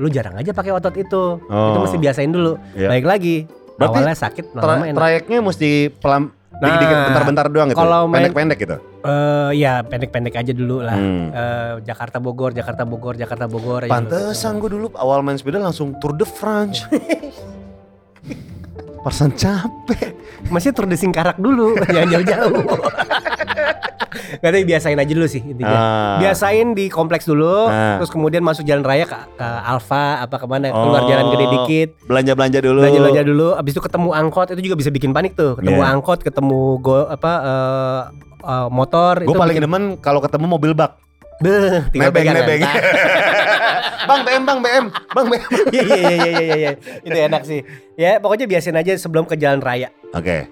[0.02, 1.38] lu jarang aja pakai otot itu.
[1.46, 1.70] Oh.
[1.70, 2.58] Itu mesti biasain dulu.
[2.74, 2.90] Iya.
[2.90, 3.36] Baik lagi.
[3.72, 4.98] Berarti awalnya sakit, Tra- lama enak.
[5.00, 7.80] trayeknya mesti pelan Nah, dikit-dikit bentar-bentar doang gitu.
[7.80, 8.76] kalau pendek-pendek gitu.
[9.02, 10.94] Eh, ya pendek-pendek aja dulu lah.
[10.94, 11.26] Hmm.
[11.32, 13.82] Eh, Jakarta Bogor, Jakarta Bogor, Jakarta Bogor.
[13.86, 13.90] dulu.
[13.90, 16.86] Pantesan gue dulu awal main sepeda langsung Tour de France.
[19.02, 20.14] Persen capek.
[20.48, 22.54] Masih Tour de Singkarak dulu, jangan jauh-jauh.
[24.12, 25.72] Gak biasain aja dulu sih intinya.
[25.72, 26.16] Ah.
[26.18, 27.96] Biasain di kompleks dulu, Ah.
[27.96, 31.08] terus kemudian masuk jalan raya ke, ke Alfa apa ke mana, keluar Oh.
[31.08, 31.88] jalan gede dikit.
[32.04, 32.80] Belanja-belanja dulu.
[32.82, 35.56] Belanja-belanja dulu, abis itu ketemu angkot itu juga bisa bikin panik tuh.
[35.56, 35.88] Ketemu Iya.
[35.94, 38.02] angkot, ketemu go apa eh,
[38.42, 40.98] eh, motor Gue paling bikin- demen kalau ketemu mobil bak.
[41.42, 42.42] Beuh, tinggal nebeng, pegangan.
[42.46, 42.62] nebeng.
[44.08, 45.42] bang BM, bang BM, bang BM.
[45.68, 46.70] Iya iya iya iya iya iya.
[47.00, 47.60] Itu enak sih.
[47.94, 49.90] Ya pokoknya biasain aja sebelum ke jalan raya.
[50.12, 50.46] Oke.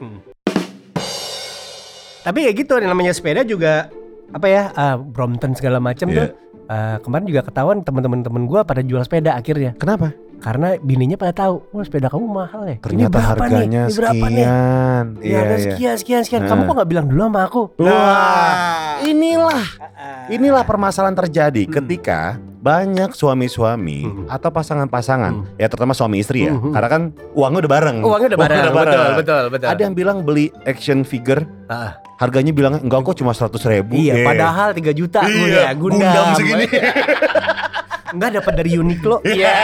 [2.20, 3.88] Tapi ya gitu namanya sepeda juga
[4.30, 6.16] apa ya ah, Brompton segala macam Iya.
[6.16, 6.28] tuh.
[6.66, 10.14] Ah, kemarin juga ketahuan teman-teman temen gua pada jual sepeda akhirnya Kenapa?
[10.40, 12.74] Karena bininya pada tahu, wah sepeda kamu mahal ya.
[12.74, 13.40] Ini Ternyata berapa nih?
[13.46, 14.24] harganya Ini berapa nih?
[14.40, 15.04] sekian.
[15.14, 15.58] Ya, Iya, ada iya.
[15.62, 16.42] sekian sekian sekian.
[16.42, 16.66] Kamu Nah.
[16.66, 17.62] kok nggak bilang dulu sama aku?
[17.76, 18.54] Wah,
[19.02, 21.72] inilah Ah, inilah permasalahan terjadi Hmm.
[21.74, 22.20] ketika
[22.56, 24.24] banyak suami-suami Hmm.
[24.26, 25.44] atau pasangan-pasangan, Hmm.
[25.54, 26.72] ya terutama suami istri ya, Hmm.
[26.72, 27.96] karena kan uangnya udah bareng.
[28.00, 28.60] Uangnya udah bareng.
[28.66, 29.68] Betul betul betul.
[29.68, 33.92] Ada yang bilang beli action figure, Ah, harganya bilang enggak kok cuma 100 ribu.
[33.94, 34.24] iya, Eh.
[34.24, 36.00] padahal 3 juta Iya, ya, Gundam.
[36.00, 36.66] Gundam segini.
[38.10, 39.16] Enggak dapat dari Uniqlo.
[39.30, 39.56] Iya.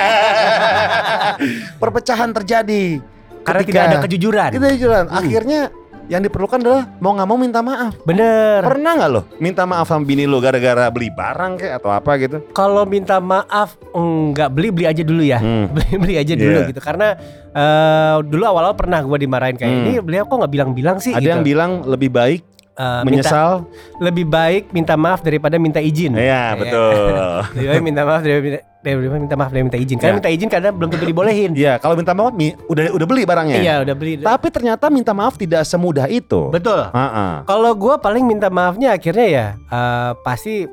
[1.77, 3.01] Perpecahan terjadi.
[3.43, 4.51] Karena ketika- tidak ada kejujuran.
[4.51, 5.05] Tidak kejujuran.
[5.07, 5.17] Hmm.
[5.17, 5.61] Akhirnya
[6.07, 7.99] yang diperlukan adalah mau nggak mau minta maaf.
[8.03, 8.63] Bener.
[8.63, 12.37] Pernah nggak lo minta maaf sama bini lo gara-gara beli barang kayak atau apa gitu?
[12.53, 15.39] Kalau minta maaf enggak beli beli aja dulu ya.
[15.39, 15.67] Hmm.
[15.75, 16.69] Beli beli aja dulu Iya.
[16.71, 16.81] gitu.
[16.81, 17.09] Karena
[17.51, 19.83] eh, dulu awal-awal pernah gue dimarahin kayak Hmm.
[19.85, 21.31] ini beliau kok nggak bilang-bilang sih Ada gitu.
[21.33, 22.43] yang bilang lebih baik
[22.77, 23.51] Minta, menyesal.
[23.99, 26.13] lebih baik minta maaf daripada minta izin.
[26.13, 26.93] Iya betul.
[27.57, 29.97] Lebih baik minta maaf daripada daripada minta maaf daripada minta izin.
[29.97, 30.19] Karena Iya.
[30.21, 31.51] minta izin kadang belum tentu dibolehin.
[31.57, 33.59] Iya kalau minta maaf mi udah udah beli barangnya.
[33.59, 34.13] Iya, udah beli.
[34.21, 36.53] Tapi ternyata minta maaf tidak semudah itu.
[36.53, 36.85] Betul.
[36.93, 37.43] Ha-ha.
[37.45, 40.69] Kalau gue paling minta maafnya akhirnya ya eh, pasti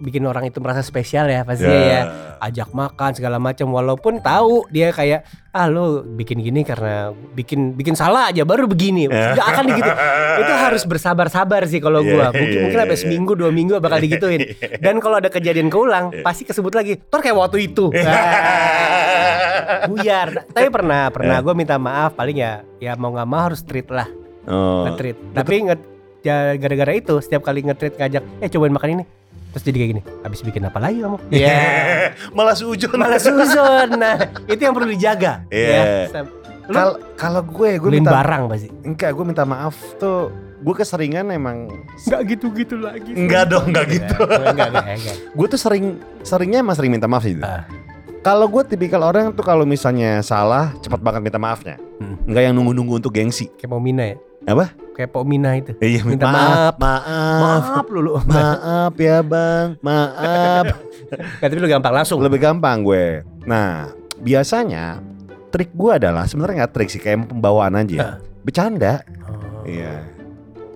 [0.00, 2.02] bikin orang itu merasa spesial ya pastinya ya.
[2.40, 7.92] Ajak makan segala macam walaupun tahu dia kayak ah lo bikin gini karena bikin bikin
[7.92, 9.06] salah aja baru begini.
[9.06, 9.36] Ya.
[9.36, 9.90] Gak akan digitu.
[10.40, 12.32] itu harus bersabar-sabar sih kalau gua.
[12.32, 13.02] Mungkin, iya, mungkin iya, sampai iya.
[13.04, 14.40] seminggu dua minggu bakal digituin.
[14.84, 16.96] Dan kalau ada kejadian keulang pasti kesebut lagi.
[16.96, 17.92] Tor kayak waktu itu.
[19.70, 20.50] Ah, Buyar.
[20.50, 21.44] Tapi pernah pernah Ya.
[21.44, 24.08] gue minta maaf paling ya ya mau nggak mau harus treat lah
[24.50, 24.88] Oh.
[24.88, 25.14] nge-treat.
[25.36, 25.76] Tapi nge
[26.20, 29.04] ya gara-gara itu setiap kali nge-treat ngajak, eh cobain makan ini.
[29.50, 31.18] Terus jadi kayak gini, habis bikin apa lagi kamu?
[31.28, 31.58] Iya.
[32.38, 32.94] Malah sujud.
[32.94, 33.98] Malah susun.
[33.98, 34.14] Nah,
[34.46, 35.42] itu yang perlu dijaga.
[35.50, 36.06] Iya.
[36.06, 36.22] Ya.
[37.18, 38.70] Kalau gue gue minta barang pasti.
[38.86, 40.30] enggak gue minta maaf tuh
[40.62, 41.66] gue keseringan emang
[42.06, 43.10] Enggak gitu-gitu lagi.
[43.10, 44.14] enggak dong enggak gitu.
[45.34, 47.34] Gue tuh sering seringnya emang sering minta maaf sih.
[47.42, 47.66] Ah.
[48.22, 51.74] Kalau gue tipikal orang tuh kalau misalnya salah cepat banget minta maafnya.
[51.98, 52.22] Hmm.
[52.22, 53.50] Enggak yang nunggu-nunggu untuk gengsi.
[53.58, 54.16] Kayak Pok Mina ya?
[54.48, 54.72] Apa?
[54.96, 55.72] Kayak Pok Mina itu.
[55.80, 56.74] Iya, Minta maaf.
[56.80, 57.40] Maaf.
[57.40, 58.12] Maaf lu lu.
[58.24, 60.64] Maaf ya bang, maaf.
[61.40, 62.18] Nggak, tapi lu gampang langsung.
[62.22, 63.26] Lebih gampang gue.
[63.44, 63.90] Nah,
[64.22, 65.02] biasanya
[65.50, 68.22] trik gue adalah sebenarnya nggak trik sih kayak pembawaan aja.
[68.46, 69.02] Bercanda.
[69.26, 69.66] Oh.
[69.66, 70.06] Iya.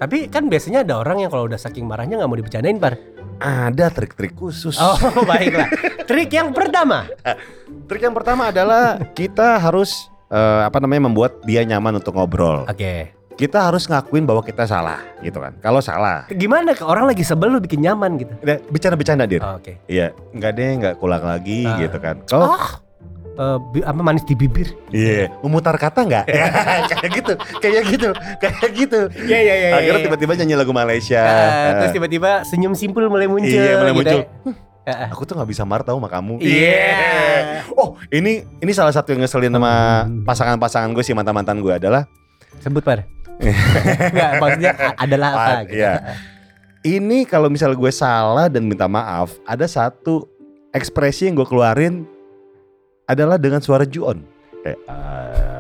[0.02, 2.98] Tapi kan biasanya ada orang yang kalau udah saking marahnya nggak mau dibicarain par.
[3.38, 4.74] Ada trik-trik khusus.
[4.78, 4.98] Oh
[5.30, 5.70] baiklah.
[6.04, 7.06] Trik yang pertama.
[7.88, 12.66] Trik yang pertama adalah kita harus eh, apa namanya membuat dia nyaman untuk ngobrol.
[12.66, 13.14] Oke.
[13.34, 15.58] Kita harus ngakuin bahwa kita salah, gitu kan.
[15.58, 18.30] Kalau salah, Gimana ke orang lagi sebel lu bikin nyaman gitu?
[18.70, 19.42] bercanda-bercanda dir.
[19.42, 19.82] Oh, Oke.
[19.84, 21.74] Iya, enggak deh, enggak kulang lagi Ah.
[21.76, 22.22] gitu kan.
[22.24, 22.54] Kalau
[23.34, 24.70] eh, bi- apa manis di bibir?
[24.88, 26.24] Iya, memutar kata nggak?
[26.24, 26.46] Ya,
[26.94, 29.00] kayak gitu, kayak gitu, kayak gitu.
[29.20, 29.68] Iya iya iya.
[29.74, 31.22] Akhirnya tiba-tiba nyanyi lagu Malaysia.
[31.82, 33.50] terus tiba-tiba senyum simpul mulai muncul.
[33.50, 34.20] Iya, mulai gitu muncul.
[34.22, 34.54] ya.
[34.84, 35.08] Ah.
[35.10, 36.38] Aku tuh nggak bisa marah tau sama kamu.
[36.38, 36.86] Iya.
[37.74, 39.72] Oh, ini ini salah satu yang ngeselin sama
[40.04, 40.22] Hmm.
[40.22, 42.06] pasangan-pasangan gue sih mantan-mantan gue adalah
[42.60, 43.02] Sebut par.
[43.40, 45.80] Enggak, maksudnya adalah apa gitu.
[45.80, 45.94] iya.
[46.86, 50.28] ini kalau misal gue salah dan minta maaf, ada satu
[50.70, 52.04] ekspresi yang gue keluarin
[53.08, 54.22] adalah dengan suara juon.
[54.64, 55.53] Kayak, "Ah."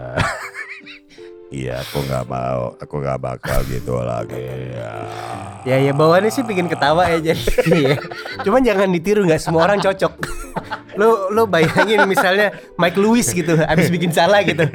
[1.54, 4.42] Iya, aku nggak mau, aku nggak bakal gitu lagi.
[4.74, 4.92] Ya.
[5.64, 7.44] Ya ya bawaannya sih bikin ketawa ya jadi.
[7.64, 7.96] Iya.
[8.42, 10.12] Cuman jangan ditiru nggak semua orang cocok.
[10.94, 14.66] Lo lo bayangin misalnya Mike Lewis gitu habis bikin salah gitu.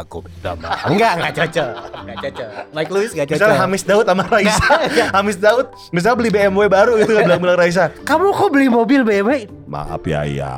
[0.00, 0.86] Aku minta maaf.
[0.86, 1.70] Enggak enggak cocok.
[1.98, 2.48] Enggak cocok.
[2.70, 3.40] Mike Lewis enggak cocok.
[3.40, 4.66] Misalnya Hamis Daud sama Raisa,
[5.10, 9.48] Hamis Daud, misalnya beli BMW baru gitu kan bilang-bilang Raisa, Kamu kok beli mobil BMW?
[9.70, 10.50] maaf ya ya.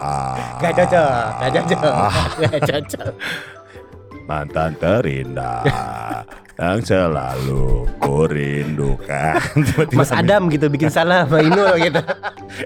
[0.00, 1.82] Ah, Gak cocok, gak cocok,
[2.40, 3.12] gak cocok.
[4.26, 5.64] Mantan terindah
[6.62, 9.40] yang selalu kurindukan.
[9.66, 12.00] Tiba-tiba Mas Adam gitu bikin salah sama Inul gitu.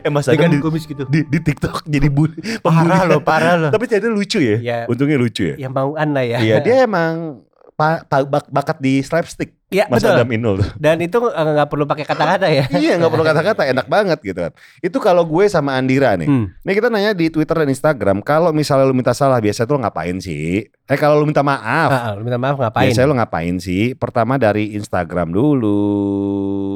[0.05, 1.09] eh Mas Adam di, kumis gitu.
[1.09, 2.29] di, di TikTok jadi bu,
[2.61, 3.71] Parah loh, parah loh.
[3.73, 4.57] Tapi ternyata lucu ya.
[4.61, 4.79] Iya.
[4.91, 5.57] Untungnya lucu ya.
[5.57, 6.39] Yang mau Anda ya.
[6.43, 7.46] Iya dia emang
[7.77, 9.53] pa, pa- bak- bakat di slapstick.
[9.67, 10.15] Iya, Mas betul.
[10.15, 10.63] Adam Inul.
[10.75, 12.65] Dan itu eh, nggak perlu pakai kata-kata ya.
[12.73, 14.53] iya nggak perlu kata-kata enak banget gitu kan.
[14.81, 16.25] Itu kalau gue sama Andira nih.
[16.25, 16.55] Hmm.
[16.59, 19.83] Nih kita nanya di Twitter dan Instagram kalau misalnya lu minta salah biasa tuh lu
[19.83, 20.65] ngapain sih?
[20.83, 22.87] Eh kalau lu minta maaf Ah, ah, lu minta maaf ngapain?
[22.87, 23.93] biasanya lu ngapain sih?
[23.93, 26.73] Pertama dari Instagram dulu.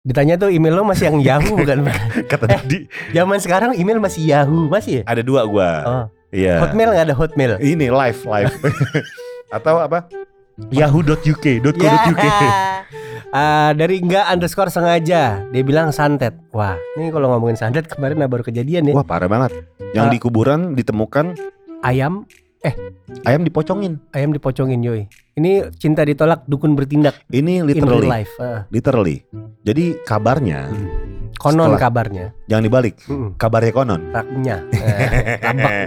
[0.00, 1.82] Ditanya tuh email lo masih yang Yahoo bukan?
[2.30, 2.50] Kata Eh.
[2.56, 2.78] tadi
[3.10, 5.02] Zaman sekarang email masih Yahoo masih ya?
[5.04, 5.70] ada dua gua.
[5.82, 6.04] Oh.
[6.30, 6.62] Iya.
[6.62, 7.52] Hotmail nggak ada Hotmail.
[7.58, 8.54] Ini live live.
[9.56, 10.10] Atau apa?
[10.72, 12.42] Yahoo.uk, .co.uk.
[13.36, 16.32] Ah, dari enggak underscore sengaja dia bilang santet.
[16.56, 18.94] Wah, ini kalau ngomongin santet kemarin baru kejadian ya.
[18.96, 19.52] Wah parah banget.
[19.92, 20.12] Yang Ah.
[20.14, 21.36] di kuburan ditemukan
[21.84, 22.24] Ayam,
[23.26, 24.00] ayam dipocongin.
[24.16, 25.02] ayam dipocongin yoi.
[25.36, 28.32] Ini cinta ditolak, dukun bertindak Ini in real literally, life.
[28.40, 29.20] Ah, literally.
[29.60, 30.72] Jadi kabarnya
[31.46, 32.26] konon Setelah- kabarnya.
[32.44, 32.94] jangan dibalik.
[33.06, 34.02] Mm, Kabarnya konon.
[34.10, 34.56] raknya.
[35.46, 35.86] Eh.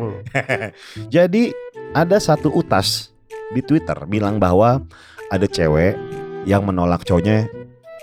[1.07, 1.51] Jadi
[1.91, 3.11] ada satu utas
[3.49, 4.79] di Twitter bilang bahwa
[5.27, 5.97] ada cewek
[6.43, 7.49] yang menolak cowoknya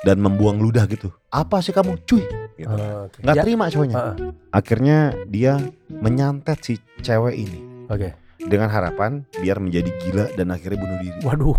[0.03, 1.09] dan membuang ludah gitu.
[1.29, 2.23] Apa sih kamu, cuy?
[2.55, 2.69] Gitu.
[2.69, 3.19] Oh, oke.
[3.21, 3.97] Nggak Ya, terima cowoknya.
[3.97, 4.15] ah.
[4.51, 5.59] Akhirnya dia
[5.91, 8.15] menyantet si cewek ini Oke.
[8.39, 11.19] dengan harapan biar menjadi gila dan akhirnya bunuh diri.
[11.21, 11.57] Waduh.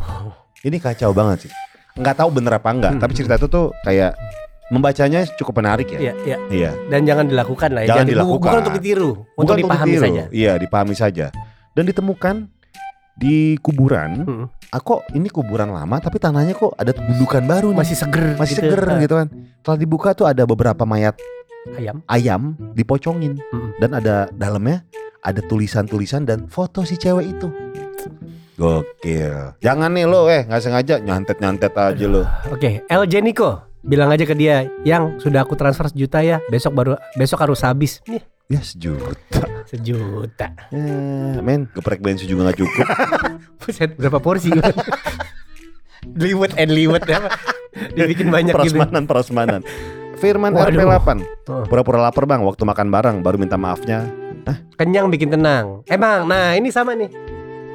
[0.59, 1.51] Ini kacau banget sih.
[1.93, 3.01] Nggak tahu bener apa enggak, Hmm.
[3.01, 4.13] tapi cerita itu tuh kayak
[4.67, 5.99] membacanya cukup menarik ya.
[5.99, 6.37] Iya, iya.
[6.49, 6.71] Iya.
[6.87, 7.87] Dan jangan dilakukan lah ya.
[7.89, 8.41] Jangan bu- dilakukan.
[8.43, 10.03] Bukan untuk ditiru, untuk Bukan dipahami ditiru.
[10.03, 10.23] saja.
[10.29, 11.25] Iya, dipahami saja.
[11.71, 12.35] Dan ditemukan
[13.15, 14.09] di kuburan.
[14.21, 14.45] Mm.
[14.67, 17.79] Ah, kok ini kuburan lama tapi tanahnya kok ada gundukan baru nih.
[17.79, 18.67] Masih seger Masih gitu.
[18.67, 19.27] seger Ah, gitu kan.
[19.57, 21.15] Setelah dibuka tuh ada beberapa mayat
[21.73, 22.03] Ayam.
[22.05, 22.41] ayam
[22.73, 23.69] dipocongin Mm.
[23.77, 24.83] dan ada dalamnya
[25.19, 27.47] ada tulisan-tulisan dan foto si cewek itu.
[28.55, 29.53] Gokil.
[29.59, 32.25] Jangan nih lo eh nggak sengaja nyantet-nyantet aja lo.
[32.49, 36.91] Oke, LJ Niko bilang aja ke dia yang sudah aku transfer sejuta ya besok baru
[37.13, 39.43] besok harus habis nih Ya sejuta.
[39.67, 42.85] sejuta Ya, men, geprek bensin juga nggak cukup.
[43.59, 44.55] Buset, berapa porsi
[46.23, 47.29] liwet and liwet ya apa?
[47.91, 49.61] dibikin banyak gitu Prasmanan, prasmanan.
[50.15, 50.79] Firman Waduh.
[50.79, 51.09] RP8.
[51.51, 51.67] Oh.
[51.67, 54.07] Pura-pura lapar bang, waktu makan bareng baru minta maafnya.
[54.79, 57.11] kenyang bikin tenang emang nah ini sama nih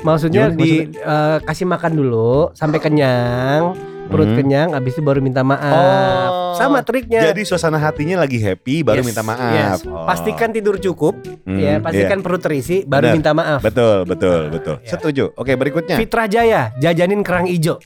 [0.01, 3.77] maksudnya Gimana di eh, kasih makan dulu sampai kenyang
[4.13, 4.37] perut Hmm.
[4.37, 6.55] kenyang abis itu baru minta maaf Oh.
[6.55, 9.79] sama triknya Jadi suasana hatinya lagi happy baru Yes, minta maaf.
[9.79, 9.81] yes.
[9.85, 10.05] Oh.
[10.05, 13.15] pastikan tidur cukup Hmm, ya pastikan perut terisi baru Benar.
[13.15, 13.61] minta maaf.
[13.61, 14.77] Betul, betul, betul.
[14.79, 14.89] Ya.
[14.89, 15.25] Setuju.
[15.35, 15.97] Oke, berikutnya.
[15.97, 17.81] Fitra Jaya jajanin kerang ijo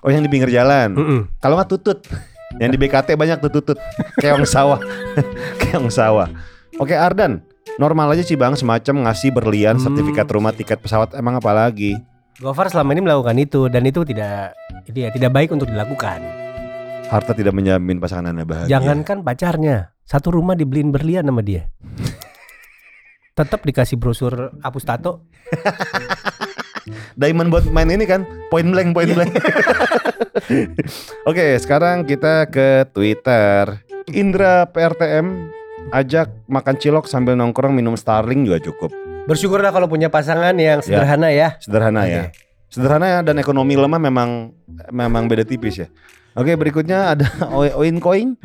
[0.00, 0.92] Oh, yang di pinggir jalan.
[1.38, 2.04] Kalau nggak tutut.
[2.54, 3.78] Yang di BKT banyak tuh tutut.
[4.16, 4.76] Keong sawah.
[5.62, 6.28] Keong sawah.
[6.76, 7.40] Oke, Ardan.
[7.74, 9.82] Normal aja sih Bang semacam ngasih berlian, Hmm.
[9.82, 11.96] sertifikat rumah, tiket pesawat emang apa lagi?
[12.34, 14.58] Gofar selama ini melakukan itu dan itu tidak
[14.90, 16.18] ini ya, tidak baik untuk dilakukan.
[17.06, 18.74] Harta tidak menjamin pasangan Anda bahagia.
[18.74, 21.70] Jangankan pacarnya, satu rumah dibeliin berlian sama dia.
[23.38, 25.22] Tetap dikasih brosur hapus tato.
[27.20, 29.30] Diamond buat main ini kan point blank point blank.
[31.30, 33.78] Oke, sekarang kita ke Twitter.
[34.10, 35.54] Indra PRTM
[35.94, 39.03] ajak makan cilok sambil nongkrong minum Starling juga cukup.
[39.24, 41.56] Bersyukurlah kalau punya pasangan yang sederhana ya.
[41.56, 42.12] Sederhana Oke.
[42.12, 42.22] ya.
[42.68, 44.52] Sederhana ya dan ekonomi lemah memang
[44.92, 45.88] memang beda tipis ya.
[46.36, 47.26] Oke, berikutnya ada
[47.80, 48.36] Oin Koing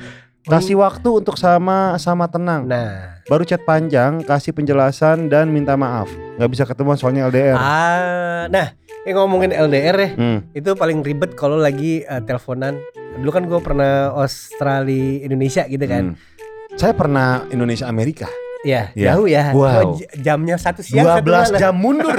[0.47, 2.63] kasih waktu untuk sama sama tenang.
[2.63, 6.07] Nah, Baru chat panjang, kasih penjelasan dan minta maaf.
[6.39, 7.53] Nggak bisa ketemu soalnya LDR.
[7.53, 8.73] ah, nah,
[9.05, 10.39] yang ngomongin LDR ya, Hmm.
[10.55, 12.79] itu paling ribet kalau lagi eh, teleponan.
[13.19, 16.15] Dulu kan gue pernah Australia Indonesia gitu kan.
[16.15, 16.77] Hmm.
[16.79, 18.31] Saya pernah Indonesia Amerika.
[18.61, 19.15] Ya, Ya.
[19.15, 19.55] jauh ya.
[19.55, 19.63] Wow.
[19.63, 22.11] Oh, j- jamnya satu siang, 12 satu jam mundur.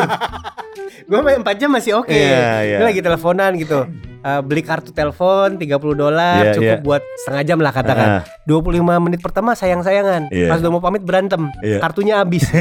[1.05, 2.09] Gue main 4 jam masih oke.
[2.09, 2.77] Iya, iya.
[2.81, 3.85] Ini lagi teleponan gitu.
[4.21, 6.81] Eh, beli kartu telepon 30 dolar Iya, cukup iya.
[6.83, 8.09] buat setengah jam lah katakan.
[8.21, 10.29] Ah, 25 menit pertama sayang-sayangan.
[10.29, 10.49] Iya.
[10.49, 11.49] Pas udah mau pamit berantem.
[11.61, 11.77] Iya.
[11.79, 12.45] Kartunya habis.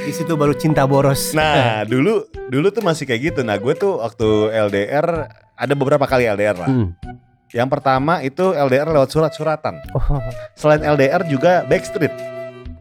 [0.00, 1.34] Di situ baru cinta boros.
[1.34, 3.40] nah, dulu dulu tuh masih kayak gitu.
[3.42, 4.26] Nah, gue tuh waktu
[4.68, 5.06] LDR
[5.52, 6.68] ada beberapa kali LDR lah.
[6.68, 6.94] Hmm.
[7.52, 9.80] Yang pertama itu LDR lewat surat-suratan.
[9.96, 10.20] Oh,
[10.60, 12.12] Selain LDR juga backstreet.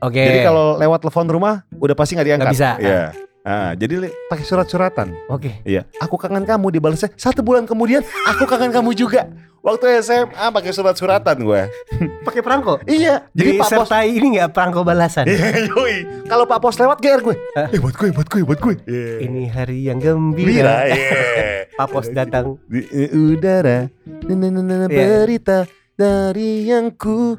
[0.03, 0.21] Oke.
[0.21, 2.45] Jadi kalau lewat telepon rumah udah pasti nggak diangkat.
[2.45, 2.71] Nggak bisa.
[2.79, 3.26] Iya.
[3.47, 5.15] Ah, jadi li- pakai surat-suratan.
[5.27, 5.63] Oke.
[5.63, 9.23] Iya, aku kangen kamu dibalasnya satu bulan kemudian aku kangen kamu juga.
[9.57, 11.61] Waktu SMA pakai surat-suratan gue.
[12.27, 12.79] Pakai perangko.
[12.83, 13.71] Iya, jadi Pak Pos.
[13.87, 15.27] Disertai ini nggak perangko balasan.
[15.27, 15.95] Iya, yoi.
[16.23, 17.35] Kalau Pak Pos lewat GR gue.
[17.55, 18.75] Eh, buat gue, buat gue, buat gue.
[18.83, 19.15] Iya.
[19.23, 20.75] Ini hari yang Bira, gembira.
[20.87, 21.11] iya.
[21.79, 22.59] Papos datang.
[22.65, 23.87] Di udara,
[24.23, 25.23] na, na, na, na, na, Iya.
[25.23, 25.57] berita
[25.93, 27.35] dari yang ku.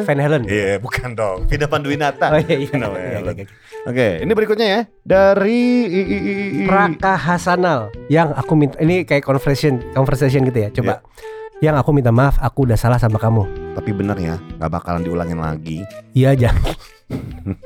[0.00, 0.46] Van Halen.
[0.46, 1.38] Iya, bukan dong.
[1.46, 2.32] Vina Panduwinata.
[2.32, 2.70] Oh iya iya.
[2.70, 3.20] Kenapa Iya, ya?
[3.20, 3.46] iya, iya.
[3.82, 5.88] Oke, ini berikutnya ya dari
[6.62, 10.68] Praka Hasanal yang aku minta ini kayak conversation conversation gitu ya.
[10.70, 11.00] Coba.
[11.60, 13.44] Yang aku minta maaf, aku udah salah sama kamu.
[13.72, 15.84] Tapi bener ya, nggak bakalan diulangin lagi.
[16.12, 16.72] Iya jangan.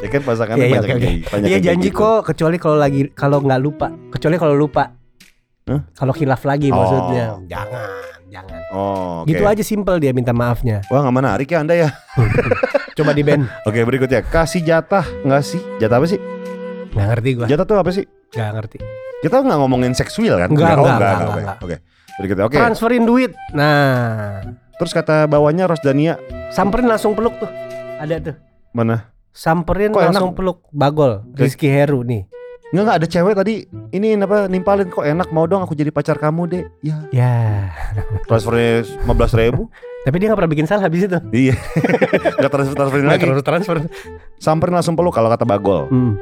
[0.00, 0.98] Ya kan pasangannya Iya iya banyak oke.
[0.98, 2.00] kayak- banyak Iya janji gitu.
[2.00, 3.86] kok kecuali kalau lagi kalau nggak lupa.
[4.10, 4.96] Kecuali kalau lupa.
[5.68, 5.80] Hah?
[5.94, 6.74] Kalau khilaf lagi Oh.
[6.74, 7.24] maksudnya.
[7.46, 8.60] Jangan, jangan.
[8.72, 9.28] Oh, oke.
[9.28, 10.80] Gitu aja simple dia minta maafnya.
[10.88, 11.88] Wah nggak menarik ya anda ya.
[13.00, 13.48] Coba di band.
[13.68, 15.60] Oke berikutnya kasih jatah nggak sih?
[15.80, 16.20] Jatah apa sih?
[16.92, 17.46] Nggak ngerti gua.
[17.48, 18.04] Jatah tuh apa sih?
[18.36, 18.76] Nggak ngerti.
[19.24, 20.48] Kita nggak ngomongin seksual kan?
[20.52, 21.76] Nggak, Oh, nggak, nggak, oke.
[22.20, 22.56] Berikutnya oke.
[22.60, 23.32] Transferin duit.
[23.56, 24.44] Nah,
[24.76, 26.16] Terus kata bawahnya Rosdania
[26.52, 27.48] samperin langsung peluk tuh.
[28.00, 28.36] Ada tuh.
[28.72, 29.12] mana?
[29.32, 32.24] Samperin Kok langsung peluk Bagol Rizky Heru nih.
[32.72, 33.54] Nggak nggak ada cewek tadi
[33.90, 36.64] ini apa nimpalin kok enak mau dong aku jadi pacar kamu deh.
[36.80, 37.32] Ya Ya.
[38.24, 39.68] transfernya 15 ribu.
[40.00, 41.18] Tapi dia nggak pernah bikin salah habis itu.
[41.36, 41.52] iya.
[42.40, 43.20] Nggak transfer transferin lagi.
[43.28, 43.76] terus transfer.
[44.40, 45.92] Samperin langsung peluk kalau kata Bagol.
[45.92, 46.16] Hmm.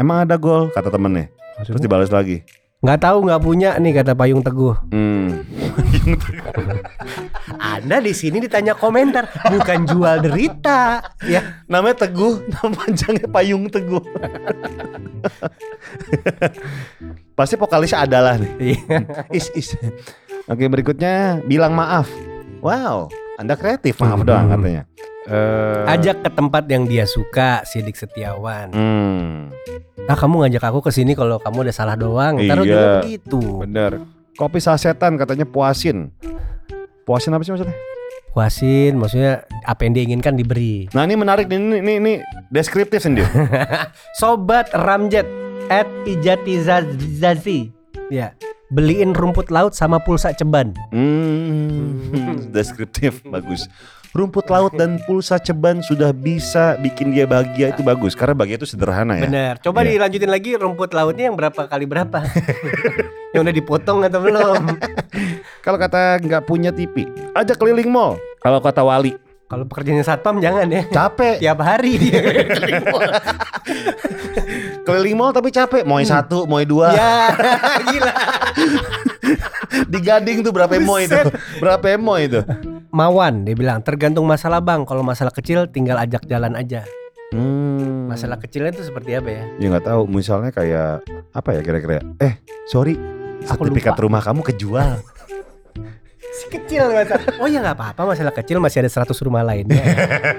[0.00, 1.28] Emang ada gol kata temennya.
[1.60, 2.40] Terus dibalas lagi.
[2.78, 4.74] Nggak tahu nggak punya nih kata Payung Teguh.
[4.94, 5.42] Hmm.
[7.76, 11.02] Anda di sini ditanya komentar, bukan jual derita.
[11.26, 11.66] Ya.
[11.66, 13.98] Namanya Teguh, nama panjangnya Payung Teguh.
[17.38, 18.78] Pasti vokalisnya adalah nih.
[18.78, 18.98] Iya.
[19.34, 19.74] Is is.
[20.46, 22.06] Oke berikutnya bilang maaf.
[22.58, 24.26] Wow, Anda kreatif maaf Hmm.
[24.26, 24.82] doang katanya.
[25.28, 28.72] Eh, Ajak ke tempat yang dia suka, Sidik Setiawan.
[28.72, 29.52] Hmm,
[30.04, 32.40] Ah kamu ngajak aku ke sini kalau kamu udah salah doang.
[32.40, 32.72] Taruh Iya.
[32.72, 33.40] juga begitu.
[33.60, 33.92] bener.
[34.34, 36.08] Kopi sasetan katanya puasin.
[37.04, 37.76] Puasin apa sih maksudnya?
[38.30, 40.88] Puasin, maksudnya apa yang diinginkan diberi.
[40.90, 42.12] Nah ini menarik nih, ini, ini, ini
[42.48, 43.28] deskriptif sendiri.
[44.18, 45.26] Sobat Ramjet
[45.68, 46.54] at Ijati
[47.12, 47.68] Zazi.
[48.08, 48.32] Ya.
[48.68, 50.76] Beliin rumput laut sama pulsa ceban.
[50.92, 52.04] Hmm,
[52.54, 53.64] deskriptif bagus.
[54.12, 58.68] Rumput laut dan pulsa ceban sudah bisa bikin dia bahagia itu bagus karena bahagia itu
[58.68, 59.24] sederhana ya.
[59.24, 59.54] Bener.
[59.58, 59.96] Coba Iya.
[59.96, 62.24] dilanjutin lagi rumput lautnya yang berapa kali berapa?
[63.32, 64.62] yang udah dipotong atau belum?
[65.64, 68.20] Kalau kata nggak punya TV, ajak keliling mall.
[68.38, 70.84] Kalau kata Wali, Kalau pekerjaannya satpam jangan ya.
[70.86, 71.40] capek.
[71.40, 73.00] Tiap hari dia keliling mall.
[74.88, 75.84] Keliling mall tapi capek.
[75.84, 76.96] Moy satu, moy dua.
[76.96, 77.12] Ya,
[77.92, 78.12] gila.
[79.84, 81.12] Di Gading tuh berapa emo itu?
[81.60, 82.40] Berapa emo itu?
[82.88, 84.88] Mawan dia bilang tergantung masalah bang.
[84.88, 86.88] Kalau masalah kecil tinggal ajak jalan aja.
[87.28, 88.08] Hmm.
[88.08, 89.44] Masalah kecilnya itu seperti apa ya?
[89.60, 90.08] Ya nggak tahu.
[90.08, 91.04] Misalnya kayak
[91.36, 92.00] apa ya kira-kira?
[92.16, 92.96] Eh, sorry.
[93.44, 94.04] Aku Sertifikat lupa.
[94.08, 95.04] rumah kamu kejual.
[96.32, 97.28] Si kecil masalah.
[97.36, 99.84] Oh ya nggak apa-apa masalah kecil masih ada 100 rumah lainnya.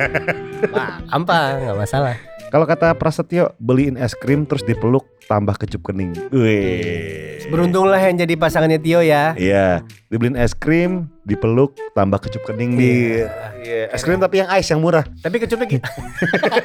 [0.74, 2.18] Wah, gampang nggak masalah.
[2.50, 6.18] Kalau kata Prasetyo, beliin es krim terus dipeluk tambah kecup kening.
[6.34, 7.46] Wih.
[7.46, 9.38] Beruntunglah yang jadi pasangannya Tio ya.
[9.38, 13.22] Iya, dibeliin es krim, dipeluk, tambah kecup kening di.
[13.62, 15.06] Iya, es krim tapi yang ice yang murah.
[15.22, 15.84] Tapi kecupnya gini.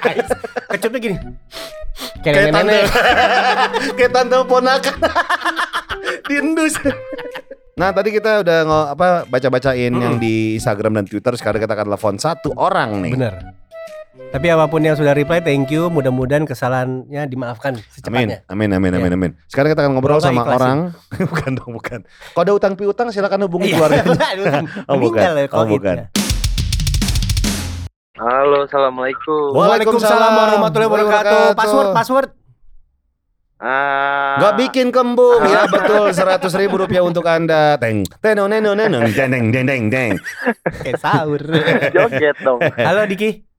[0.73, 1.17] kecupnya gini.
[2.25, 2.79] Kayak Kayak tante,
[4.01, 4.97] kayak tante ponakan.
[6.29, 6.75] Diendus.
[7.75, 11.91] Nah tadi kita udah ngo- apa baca-bacain yang di Instagram dan Twitter Sekarang kita akan
[11.91, 13.35] telepon satu orang nih Bener.
[14.35, 15.87] Tapi apa pun yang sudah reply, thank you.
[15.87, 18.43] Mudah-mudahan kesalahannya dimaafkan Amin, secepatnya.
[18.51, 19.15] amin, amin, amin, Iya.
[19.15, 19.31] amin.
[19.47, 20.59] Sekarang kita akan ngobrol Semoga sama ikhlasin.
[20.59, 20.79] orang,
[21.31, 21.99] bukan dong, bukan.
[22.35, 24.03] Kalau ada utang piutang silakan hubungi Iya, keluarga.
[24.91, 25.23] Oh, bukan.
[25.23, 25.97] ya, Oh, bukan.
[25.97, 26.07] ya.
[28.15, 29.55] Halo, assalamualaikum.
[29.55, 31.43] Waalaikumsalam warahmatullahi wabarakatuh.
[31.55, 32.29] Password, password.
[33.57, 37.79] Ah, Gak bikin kembung ya betul seratus ribu rupiah untuk anda.
[37.79, 40.13] Teng, tenong, nenong, nenong, deng, deng, deng, deng, deng.
[40.83, 41.39] Kayak sahur.
[41.95, 42.59] joget dong.
[42.75, 43.54] Halo Diki.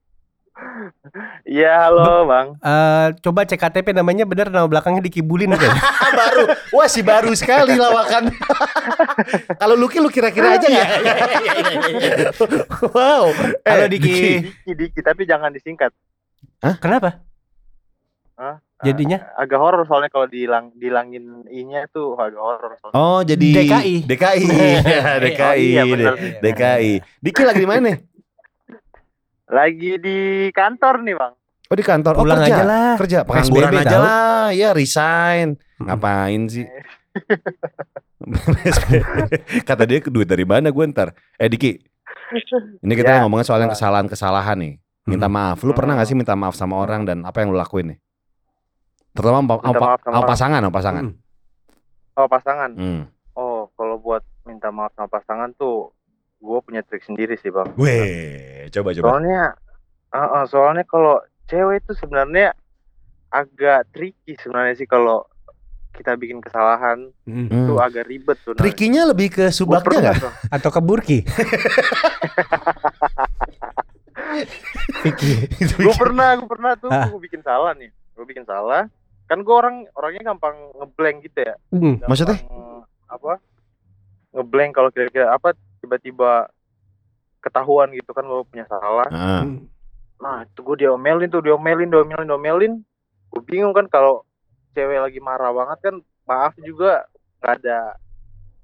[1.45, 2.47] Iya, halo, Bang.
[2.57, 5.71] Eh, coba cek KTP namanya bener nama belakangnya dikibulin kan?
[6.19, 8.31] Baru, wah si baru sekali lawakan.
[9.61, 10.85] Kalau Lucky lu kira-kira aja ya.
[12.87, 13.29] wow.
[13.61, 14.41] Eh, Halo Diki.
[14.41, 15.91] Diki, Diki, tapi jangan disingkat.
[16.79, 17.19] Kenapa?
[18.35, 18.59] Hah?
[18.83, 19.23] Jadinya?
[19.35, 22.95] Agak horor soalnya kalau dihilang dilangin i-nya tuh agak horor soalnya.
[22.95, 23.95] Oh jadi DKI.
[24.03, 24.45] DKI,
[25.23, 26.13] DKI, Oh, iya, bener.
[26.43, 26.91] DKI.
[27.23, 27.79] Diki lagi di mana?
[27.87, 27.97] nih?
[29.47, 30.17] Lagi di
[30.49, 31.33] kantor nih, Bang.
[31.65, 32.13] Oh di kantor.
[32.15, 32.55] Oh Pulang kerja.
[32.55, 32.93] aja lah.
[32.95, 34.01] Kerja pengangguran aja tahu.
[34.01, 34.45] lah.
[34.51, 35.47] Ya resign.
[35.77, 36.65] Ngapain sih?
[39.67, 41.13] Kata dia duit dari mana gue ntar.
[41.35, 41.77] Eh Diki,
[42.79, 43.21] ini kita Ya.
[43.21, 44.73] ngomongin soal yang kesalahan-kesalahan nih.
[45.05, 45.35] Minta Hmm.
[45.35, 45.61] maaf.
[45.61, 47.99] Lu pernah gak sih minta maaf sama orang dan apa yang lu lakuin nih?
[49.11, 50.27] Terutama sama, Minta maaf sama orang.
[50.27, 51.03] pasangan, sama pasangan.
[51.05, 51.15] Mm.
[52.15, 52.71] Oh pasangan.
[52.73, 53.01] Hmm.
[53.33, 55.93] Oh kalau buat minta maaf sama pasangan tuh,
[56.37, 57.71] gue punya trik sendiri sih bang.
[57.75, 59.05] Weh, coba coba.
[59.09, 59.41] Soalnya,
[60.09, 62.53] uh, uh, soalnya kalau cewek itu sebenarnya
[63.29, 65.25] agak tricky sebenarnya sih kalau
[65.91, 67.47] kita bikin kesalahan Mm.
[67.47, 67.67] Hmm.
[67.67, 68.51] tuh agak ribet tuh.
[68.53, 70.21] Trikinya lebih ke subaknya nggak?
[70.55, 71.19] Atau ke Burki.
[75.75, 77.89] Gue pernah, gue pernah tuh, gue bikin salah nih.
[78.13, 78.87] Gue bikin salah.
[79.25, 81.55] Kan gue orang orangnya gampang ngeblank gitu ya.
[81.71, 81.97] Hmm.
[81.97, 82.37] Gampang, Maksudnya?
[83.05, 83.33] apa?
[84.35, 86.49] Ngeblank kalau kira-kira apa tiba-tiba
[87.45, 89.05] ketahuan gitu kan lo punya salah.
[89.13, 89.45] Ah.
[90.17, 92.73] Nah itu gue diomelin tuh, diomelin, diomelin, diomelin.
[93.29, 94.25] Gue bingung kan kalau
[94.73, 95.95] cewek lagi marah banget kan
[96.25, 97.05] maaf juga
[97.39, 97.79] nggak ada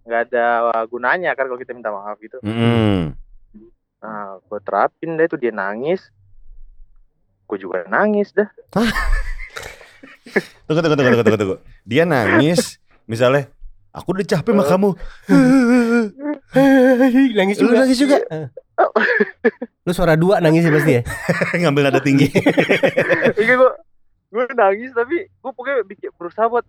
[0.02, 0.46] nggak ada
[0.90, 2.42] gunanya kan kalau kita minta maaf gitu.
[2.42, 3.14] Mm-mm.
[4.02, 6.10] Nah gue terapin deh tuh dia nangis.
[7.46, 8.50] Gue juga nangis dah.
[8.72, 8.90] Tunggu,
[10.66, 11.58] tunggu, tunggu, tunggu, tunggu, tunggu.
[11.84, 13.52] Dia nangis, misalnya,
[13.92, 14.90] aku udah capek sama kamu.
[17.38, 17.78] nangis Lu juga.
[17.84, 18.18] nangis juga?
[19.86, 21.02] Lu suara dua nangis ya pasti ya.
[21.62, 22.32] Ngambil nada tinggi.
[23.38, 23.72] Iya gue
[24.32, 26.64] gue nangis tapi gue pokoknya bikin berusaha buat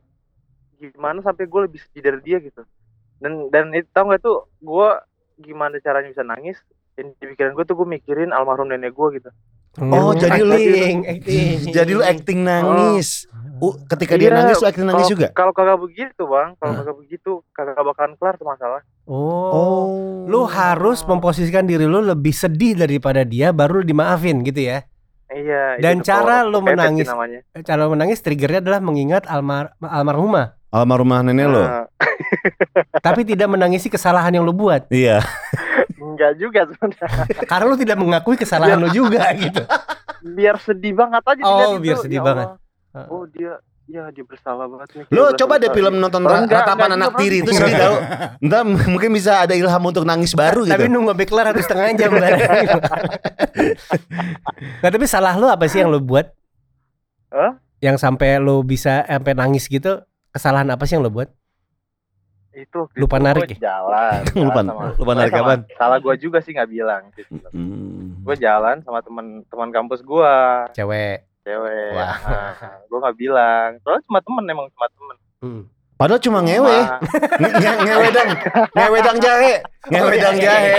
[0.83, 2.63] gimana sampai gue lebih sedih dari dia gitu.
[3.23, 4.89] Dan dan itu tau gak tuh gue
[5.39, 6.59] gimana caranya bisa nangis?
[6.99, 9.31] Dan di pikiran gue tuh gue mikirin almarhum nenek gue gitu.
[9.81, 11.57] Oh, jadi lu- acting, acting.
[11.77, 13.25] Jadi lu acting nangis.
[13.63, 15.33] Uh, ketika dia Iya, nangis, lu acting nangis juga?
[15.33, 18.81] Kalau kagak begitu bang, kalau kagak begitu kagak bakalan kelar tuh masalah.
[19.09, 20.27] Oh.
[20.29, 24.85] Lu harus memposisikan diri lu lebih sedih daripada dia baru lu dimaafin gitu ya.
[25.33, 25.81] Iya.
[25.81, 27.09] Dan cara lu menangis-.
[27.65, 31.65] Cara menangis triggernya adalah mengingat almar almarhumah, Almarhumah nenek lo.
[31.65, 31.85] Nah,
[33.07, 34.89] tapi tidak menangisi kesalahan yang lu buat.
[34.93, 35.25] Iya.
[36.23, 37.25] enggak juga sebenarnya.
[37.51, 39.63] Karena lu tidak mengakui kesalahan lu juga gitu.
[40.23, 42.05] Biar sedih banget aja Oh, biar itu.
[42.07, 42.49] sedih Ya banget.
[42.93, 43.07] Allah.
[43.09, 45.05] Oh dia, ya dia bersalah banget nih.
[45.11, 47.95] Lu coba deh film nonton Oh, Ra- enggak, Ratapan enggak Anak Tiri itu sedih tau.
[48.39, 50.95] Entah mungkin bisa ada ilham untuk nangis baru Tapi gitu.
[50.95, 52.11] nunggu sampai kelar satu setengah jam.
[54.83, 56.31] Nah tapi salah lu apa sih yang lu buat?
[57.29, 57.59] Hah?
[57.83, 61.29] Yang sampai lu bisa sampai nangis gitu Kesalahan apa sih yang lu buat?
[62.53, 63.59] Itu Lupa itu narik gua ya?
[63.59, 64.21] Jalan.
[64.45, 65.59] Lupa- sama- lupa narik kapan?
[65.75, 67.03] Salah gua juga sih nggak bilang.
[67.51, 68.21] Hmm.
[68.23, 71.91] Gue jalan sama teman teman kampus gua, Cewek cewek.
[71.93, 72.17] Wah.
[72.23, 72.55] Nah,
[72.87, 73.69] gua nggak bilang.
[73.83, 75.17] Soalnya cuma temen emang cuma temen.
[75.41, 75.63] hmm.
[76.03, 76.79] Padahal cuma ngewe.
[77.39, 78.29] Nge- nge- ngewedang,
[78.75, 79.55] ngewedang jahe,
[79.87, 80.71] ngewedang iya, jahe,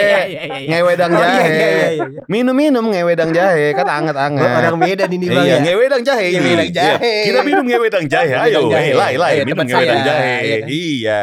[0.67, 1.55] ngewedang Oh, iya, iya, jahe.
[1.55, 1.67] iya,
[2.03, 2.21] iya.
[2.27, 4.43] Minum-minum ngewedang jahe, kan anget-anget.
[4.43, 6.39] Orang Medan ini bang Iya, ya ngewedang jahe ini.
[6.43, 6.75] Ngewedang Iya.
[6.75, 7.13] jahe.
[7.23, 7.63] Kita minum
[8.05, 8.31] jahe.
[8.35, 8.83] Ayo, Ngewedang jahe.
[8.83, 10.07] hei, lai, lai, Ayo, minum ngewedang saya.
[10.11, 10.35] jahe.
[10.43, 10.57] Iya?
[10.67, 11.21] Iya.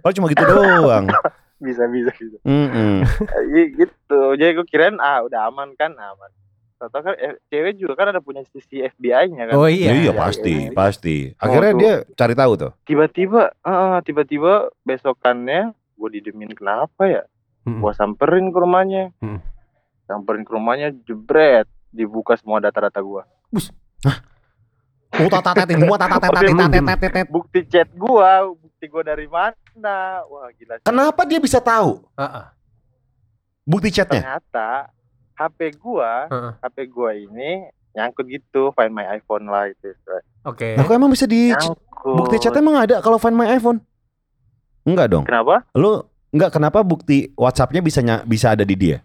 [0.00, 1.04] Padahal cuma gitu doang.
[1.66, 2.36] bisa bisa bisa.
[2.40, 3.04] Mm-mm.
[3.52, 4.20] Iya, gitu.
[4.32, 6.30] Jadi gue kirain ah udah aman kan aman.
[6.76, 9.54] Tahu kan eh, cewek juga kan ada punya sisi FBI-nya kan.
[9.56, 10.72] Oh iya Iya, Iya, pasti, iya.
[10.76, 11.16] pasti.
[11.40, 12.72] Akhirnya dia cari tahu tuh.
[12.84, 17.22] Tiba-tiba, ah, tiba-tiba besokannya gue didemin kenapa ya?
[17.64, 17.80] Hmm.
[17.80, 19.08] Gue samperin ke rumahnya.
[19.24, 19.40] Hmm.
[20.04, 23.22] Samperin ke rumahnya, jebret, dibuka semua data-data gue.
[25.16, 27.24] Oh, tatatetin tatatetin.
[27.32, 30.20] Bukti chat gua, bukti gua dari mana?
[30.28, 30.76] Wah gila.
[30.84, 32.46] Kenapa dia bisa tahu Ah, ah.
[33.64, 34.20] bukti chatnya?
[34.20, 34.92] Ternyata
[35.36, 36.52] HP gua, Heeh.
[36.60, 39.92] HP gua ini nyangkut gitu, find my iPhone lah itu.
[40.44, 42.16] Oke Nah, kok emang bisa di Nyangkut.
[42.16, 43.80] bukti chatnya emang ada kalau find my iPhone?
[44.82, 45.24] Enggak dong.
[45.24, 45.64] Kenapa?
[45.72, 49.00] Lu enggak kenapa bukti WhatsApp-nya bisa bisa ada di dia?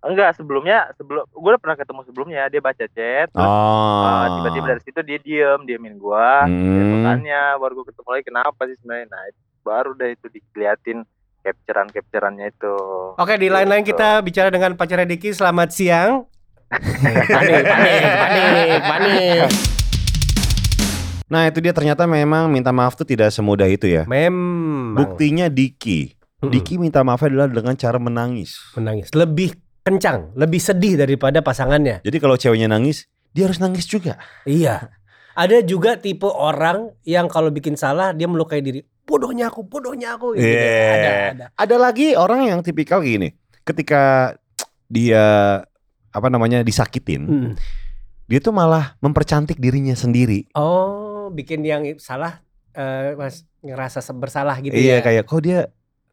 [0.00, 4.00] Enggak, sebelumnya sebelum gua udah pernah ketemu sebelumnya, dia baca chat, terus Oh.
[4.00, 6.48] uh, tiba-tiba dari situ dia diem, diemin gua.
[6.48, 6.56] Hmm.
[6.72, 9.06] Besokannya baru gua ketemu lagi kenapa sih sebenarnya?
[9.12, 9.22] Nah,
[9.60, 11.04] baru deh itu diliatin
[11.40, 12.74] capturean-captureannya itu.
[13.16, 13.96] Oke di lain-lain Gitu.
[13.96, 16.28] kita bicara dengan pacarnya Diki Selamat siang
[16.70, 19.48] Panik, panik, panik, panik
[21.30, 24.02] Nah, itu dia ternyata memang minta maaf tuh tidak semudah itu ya.
[24.10, 26.18] Memang Buktinya Diki.
[26.42, 26.50] Mm-mm.
[26.50, 28.58] Diki minta maaf adalah dengan cara menangis.
[28.74, 29.54] menangis lebih
[29.86, 32.02] kencang, lebih sedih daripada pasangannya.
[32.02, 34.18] Jadi kalau ceweknya nangis, dia harus nangis juga.
[34.42, 34.90] Iya.
[35.38, 38.82] Ada juga tipe orang yang kalau bikin salah dia melukai diri.
[39.10, 40.38] Bodohnya aku, bodohnya aku.
[40.38, 40.46] Gitu.
[40.46, 40.86] Iya.
[40.86, 41.44] Ada, ada.
[41.58, 43.34] Ada lagi orang yang tipikal gini.
[43.66, 44.34] Ketika
[44.86, 45.24] dia
[46.10, 47.52] apa namanya disakitin, Hmm.
[48.26, 50.46] dia tuh malah mempercantik dirinya sendiri.
[50.54, 55.04] Oh, bikin yang salah eh, mas ngerasa bersalah gitu iya ya.
[55.04, 55.68] kayak kok dia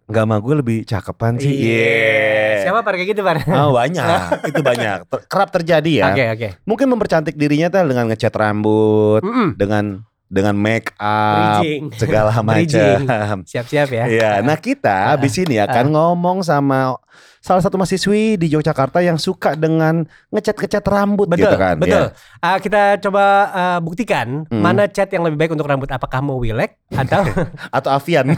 [0.09, 1.53] nggak sama gue lebih cakepan sih.
[1.53, 2.65] Iya.
[2.65, 3.45] Siapa pada kayak gitu, Pak?
[3.51, 4.07] Oh banyak,
[4.49, 4.97] itu banyak.
[5.05, 6.05] Ter- kerap terjadi ya.
[6.09, 6.47] Oke, oke.
[6.63, 9.53] Mungkin mempercantik dirinya tuh dengan ngecat rambut, Mm-mm.
[9.59, 11.91] dengan dengan make up Bridging.
[11.95, 13.43] segala macam.
[13.43, 14.03] Siap-siap ya.
[14.05, 16.99] Iya, nah kita habis ini akan ngomong sama
[17.37, 21.75] salah satu mahasiswi di Yogyakarta yang suka dengan ngecat-ngecat rambut Betul, gitu kan.
[21.79, 22.11] betul.
[22.11, 22.11] ya.
[22.37, 24.59] Ah, kita coba ah, buktikan Hmm.
[24.59, 25.87] mana cat yang lebih baik untuk rambut.
[25.87, 27.23] Apakah mau wilek atau
[27.77, 28.35] Atau Avian.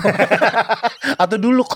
[1.17, 1.73] Atau duluk.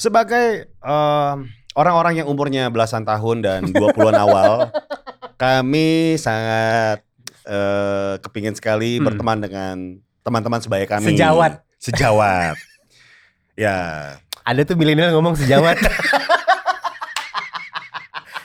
[0.00, 1.36] Sebagai em,
[1.76, 4.72] orang-orang yang umurnya belasan tahun dan 20-an awal,
[5.36, 7.04] kami sangat
[7.42, 9.06] eh, kepingin sekali Hmm.
[9.06, 9.76] berteman dengan
[10.22, 11.12] teman-teman sebaya kami.
[11.12, 11.60] Sejawat.
[11.76, 12.56] Sejawat.
[13.60, 13.76] ya,
[14.40, 15.76] ada tuh milenial ngomong sejawat?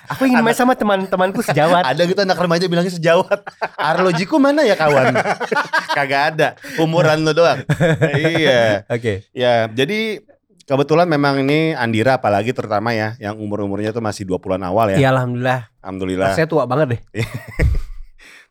[0.06, 1.82] Aku ingin main sama teman-temanku sejawat.
[1.82, 3.42] ada gitu anak remaja bilangnya sejawat.
[3.74, 5.18] Arlojiku mana ya kawan?
[5.98, 6.48] Kagak ada.
[6.78, 7.66] Umuran lo doang.
[8.14, 8.86] iya.
[8.86, 9.26] Oke.
[9.34, 10.22] Ya, jadi
[10.66, 14.98] kebetulan memang ini Andira apalagi terutama ya yang umur-umurnya tuh masih 20-an awal ya.
[14.98, 15.70] Ya alhamdulillah.
[15.80, 16.34] Alhamdulillah.
[16.34, 17.02] Saya tua banget deh.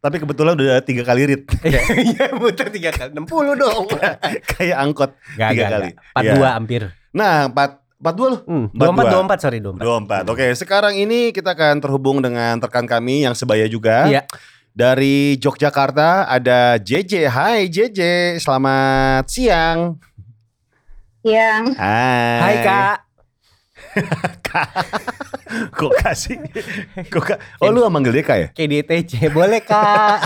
[0.04, 1.48] Tapi kebetulan udah tiga kali rit.
[1.64, 3.24] Iya muter tiga kali 60
[3.56, 3.84] dong.
[4.54, 5.10] Kayak angkot.
[5.34, 5.90] Gak, Tiga gak, kali.
[5.96, 6.32] Empat Iya.
[6.36, 6.82] dua hampir.
[7.16, 8.40] Nah, empat empat dua loh.
[8.44, 9.12] Hmm, Empat dua empat dua.
[9.12, 9.84] dua empat sorry dua empat.
[9.84, 10.24] Dua empat.
[10.28, 14.04] Oke, sekarang ini kita akan terhubung dengan rekan kami yang sebaya juga.
[14.04, 14.22] Iya.
[14.76, 17.12] Dari Yogyakarta ada JJ.
[17.32, 18.00] Hai JJ,
[18.44, 19.96] selamat siang.
[21.24, 22.38] Yang Hai.
[22.38, 22.96] Hai kak.
[25.72, 26.36] Kok kasih?
[27.06, 28.48] Kok ka- Oh lu manggil dia kak ya?
[28.52, 30.20] KDTC boleh kak.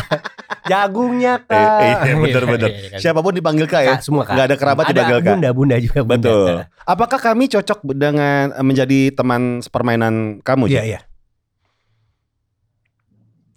[0.66, 1.80] Jagungnya Eh, kak.
[1.80, 2.68] eh, iya bener bener.
[2.68, 2.98] Iya, iya, iya.
[2.98, 3.94] Siapa pun dipanggil kak ya.
[3.94, 4.34] Kak, semua kak.
[4.34, 5.30] Nggak ada kerabat Ada dipanggil kak.
[5.30, 6.28] Bunda bunda juga bunda.
[6.28, 6.54] Betul.
[6.82, 10.66] Apakah kami cocok dengan eh, menjadi teman permainan kamu?
[10.66, 11.00] Iya iya.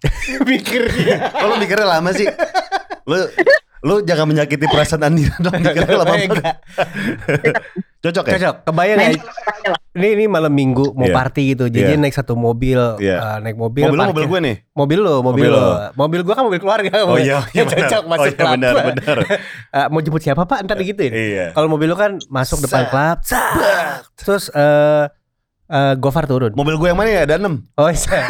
[0.48, 1.30] Mikir dia.
[1.32, 2.26] Kok lu mikirnya lama sih?
[3.04, 3.18] Lu
[3.82, 5.58] lu jangan menyakiti perasaan Andira dong.
[5.58, 6.56] Mikirnya lama banget.
[7.98, 8.34] Cocok ya?
[8.38, 8.56] Cocok.
[8.66, 9.10] Kebayang ya?
[9.92, 11.14] Ini ini malam minggu mau Iya.
[11.14, 11.66] party gitu.
[11.66, 12.02] Jadi Iya.
[12.02, 13.18] naik satu mobil, Iya.
[13.18, 13.86] eh, naik mobil.
[13.86, 14.56] Mobil lu mobil gue nih.
[14.72, 15.62] Mobil lo, mobil, Mobil lo.
[15.62, 15.74] lo.
[15.94, 16.94] Mobil gua kan mobil keluarga.
[17.04, 17.90] Oh iya, iya benar.
[17.90, 18.52] cocok masuk oh, iya, klub.
[18.54, 19.18] benar, benar.
[19.78, 20.60] Eh, mau jemput siapa Pak?
[20.62, 21.12] Ntar digituin.
[21.12, 21.46] Iya.
[21.52, 23.18] Kalau mobil lo kan masuk depan klub,
[24.16, 25.06] terus eh
[25.68, 26.52] eh, Gofar turun.
[26.54, 27.22] Mobil gue yang mana ya?
[27.24, 27.66] Ada enam.
[27.76, 28.22] Oh iya.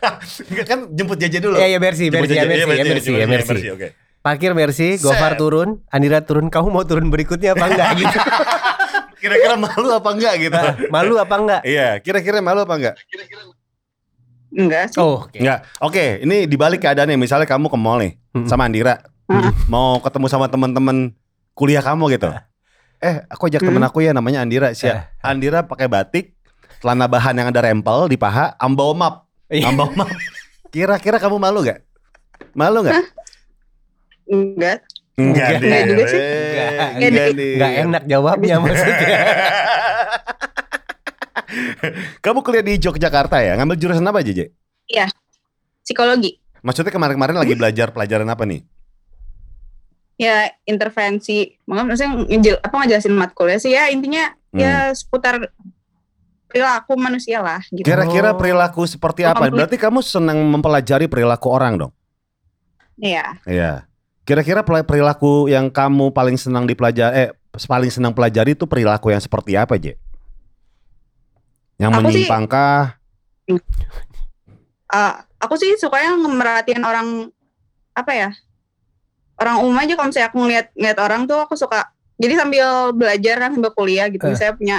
[0.68, 1.56] kan jemput JJ dulu.
[1.56, 2.12] Iya iya Mercy, JJ.
[2.12, 2.44] ya Mercy, Iya,
[3.16, 3.72] ya Mercy, ya.
[3.72, 3.88] Oke.
[4.20, 6.48] Parkir Mercy, Gofar turun, Andira turun.
[6.48, 8.18] Kamu mau turun berikutnya apa enggak gitu?
[9.22, 10.54] Kira-kira malu apa enggak gitu?
[10.54, 11.60] Nah, Malu apa enggak?
[11.62, 12.94] Iya, kira-kira malu apa enggak?
[14.48, 14.98] Enggak sih.
[14.98, 15.36] Oh, oke.
[15.36, 15.66] Enggak.
[15.78, 17.16] Oke, ini dibalik keadaannya.
[17.16, 18.46] Misalnya kamu ke mall nih Mm-mm.
[18.46, 19.66] sama Andira, Mm.
[19.66, 21.10] mau ketemu sama teman-teman
[21.50, 22.30] kuliah kamu gitu.
[22.98, 23.68] Eh, aku ajak Mm.
[23.68, 24.70] temen aku ya namanya Andira.
[24.70, 25.02] Si Eh.
[25.18, 26.38] Andira pakai batik,
[26.78, 29.70] celana bahan yang ada rempel di paha, ambaw map, Iya.
[29.70, 30.10] ambaw map.
[30.68, 31.80] Kira-kira kamu malu gak?
[32.52, 32.98] Malu gak?
[34.26, 34.82] Enggak.
[35.16, 35.84] Enggak, Enggak deh.
[35.88, 36.20] juga sih.
[36.20, 36.70] Enggak.
[36.98, 37.52] Enggak, deh.
[37.54, 39.18] Enggak enak jawabnya maksudnya.
[42.20, 43.54] Kamu kuliah di Yogyakarta ya?
[43.56, 44.50] Ngambil jurusan apa JJ?
[45.80, 46.36] Psikologi.
[46.60, 48.60] Maksudnya kemarin-kemarin lagi belajar pelajaran apa nih?
[50.18, 51.54] Ya intervensi.
[51.64, 54.62] Maksudnya maksudnya ngejel, apa ngejelasin matkulnya sih ya intinya Hmm.
[54.62, 55.52] ya seputar
[56.56, 57.84] perilaku manusia lah gitu.
[57.84, 58.38] Kira-kira Oh.
[58.40, 59.46] perilaku seperti apa?
[59.46, 61.92] Berarti kamu senang mempelajari perilaku orang dong?
[62.96, 63.36] Iya.
[63.44, 63.84] Iya.
[64.24, 67.30] Kira-kira perilaku yang kamu paling senang dipelajari, eh
[67.62, 69.94] paling senang pelajari itu perilaku yang seperti apa, Je?
[71.76, 72.96] Yang Aku sih- menyimpangkah?
[74.86, 77.26] Eh, aku sih sukanya merhatiin orang
[77.90, 78.30] apa ya?
[79.34, 81.90] Orang umum aja kalau misalnya aku ngeliat ngeliat orang tuh aku suka.
[82.16, 84.22] Jadi sambil belajar kan sambil kuliah gitu.
[84.24, 84.32] Eh.
[84.32, 84.78] Misalnya punya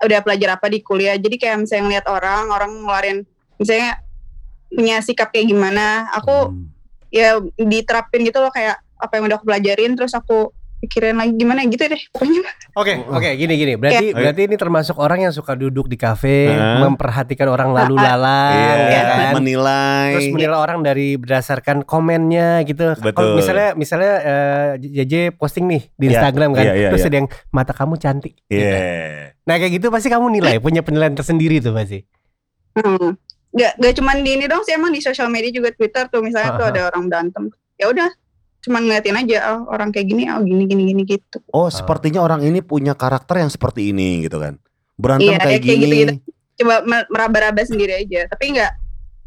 [0.00, 1.16] udah belajar apa di kuliah.
[1.16, 3.18] Jadi kayak misalnya ngeliat orang, orang ngeluarin
[3.60, 4.00] misalnya
[4.72, 6.08] punya sikap kayak gimana.
[6.16, 6.66] Aku Hmm.
[7.10, 11.60] ya diterapin gitu loh kayak apa yang udah aku pelajarin terus aku pikirin lagi gimana
[11.68, 12.40] gitu deh pokoknya
[12.78, 13.74] Oke, oke, gini gini.
[13.74, 14.16] Berarti Iya.
[14.16, 16.78] berarti ini termasuk orang yang suka duduk di kafe, Hah?
[16.86, 19.32] memperhatikan orang lalu lalang, Iya, ya kan?
[19.42, 20.08] menilai.
[20.14, 22.94] Terus menilai orang dari berdasarkan komennya gitu.
[22.94, 23.10] Betul.
[23.10, 27.10] Kalau misalnya misalnya eh, JJ posting nih di Iya, Instagram kan, iya, iya, terus iya.
[27.10, 28.34] ada yang mata kamu cantik.
[28.46, 28.54] Iya.
[28.54, 28.76] gitu.
[29.50, 32.06] Nah kayak gitu pasti kamu nilai, punya penilaian tersendiri tuh pasti.
[32.78, 33.18] hmm.
[33.50, 36.54] Gak, gak cuman di ini dong sih emang di sosial media juga Twitter tuh misalnya
[36.54, 36.72] tuh Aha.
[36.72, 38.06] ada orang berantem ya udah
[38.60, 42.40] cuman ngeliatin aja oh, orang kayak gini oh gini gini gini gitu Oh, sepertinya orang
[42.42, 44.60] ini punya karakter yang seperti ini gitu kan.
[44.94, 45.80] Berantem Iya, kayak kayak gini.
[45.82, 46.14] gitu-gitu.
[46.56, 48.72] coba me- meraba-raba sendiri aja tapi nggak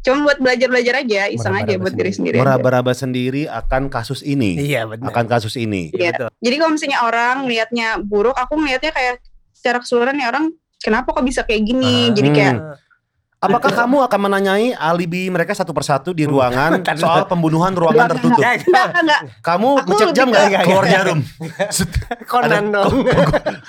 [0.00, 2.12] cuma buat belajar-belajar aja iseng aja buat diri sendiri.
[2.12, 2.42] sendiri aja.
[2.46, 4.54] Meraba-raba sendiri akan kasus ini.
[4.56, 5.10] Iya benar.
[5.10, 5.90] Akan kasus ini.
[5.90, 6.14] Iya.
[6.14, 6.28] betul.
[6.38, 9.18] jadi kalau misalnya orang liatnya buruk aku ngeliatnya kayak
[9.50, 10.44] secara keseluruhan nih orang
[10.76, 12.12] kenapa kok bisa kayak gini Ah.
[12.12, 12.74] jadi kayak Hmm.
[13.44, 18.40] Apakah kamu akan menanyai alibi mereka satu persatu di ruangan soal pembunuhan ruangan tertutup?
[18.40, 18.64] Enggak,
[18.96, 19.20] enggak.
[19.38, 21.18] Kamu ngecek jam lebih nggak ke- keluar Enggak, jarum?
[22.30, 22.92] Conan dong.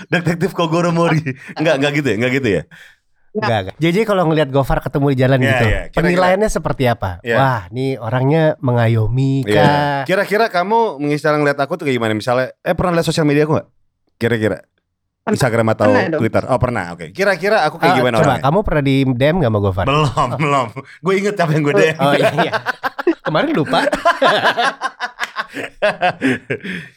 [0.08, 1.20] Detektif Kogoro Mori.
[1.54, 2.62] Enggak, enggak gitu ya, enggak gitu ya.
[3.36, 3.76] Enggak, enggak.
[3.78, 5.82] Jadi kalau ngelihat Gofar ketemu di jalan Iya, gitu, iya.
[5.84, 7.12] Kira-kira- penilaiannya seperti apa?
[7.20, 7.36] Iya.
[7.36, 10.04] Wah, nih orangnya mengayomi kah?
[10.04, 12.14] Kira-kira kamu mengistilah ngeliat aku tuh kayak gimana?
[12.14, 13.68] Misalnya, eh pernah lihat sosial media aku nggak?
[14.16, 14.64] Kira-kira
[15.26, 15.34] Pernah.
[15.36, 16.22] Instagram atau Pernah dong.
[16.22, 16.44] Twitter?
[16.46, 17.06] Oh pernah, oke.
[17.10, 18.44] Kira-kira aku kayak Ah, gimana coba orangnya?
[18.46, 19.86] kamu pernah di DM gak sama Gofar?
[19.90, 20.68] Belum, belum.
[21.02, 21.98] Gue inget apa yang gue DM.
[21.98, 22.52] Oh iya, iya.
[23.20, 23.80] Kemarin lupa.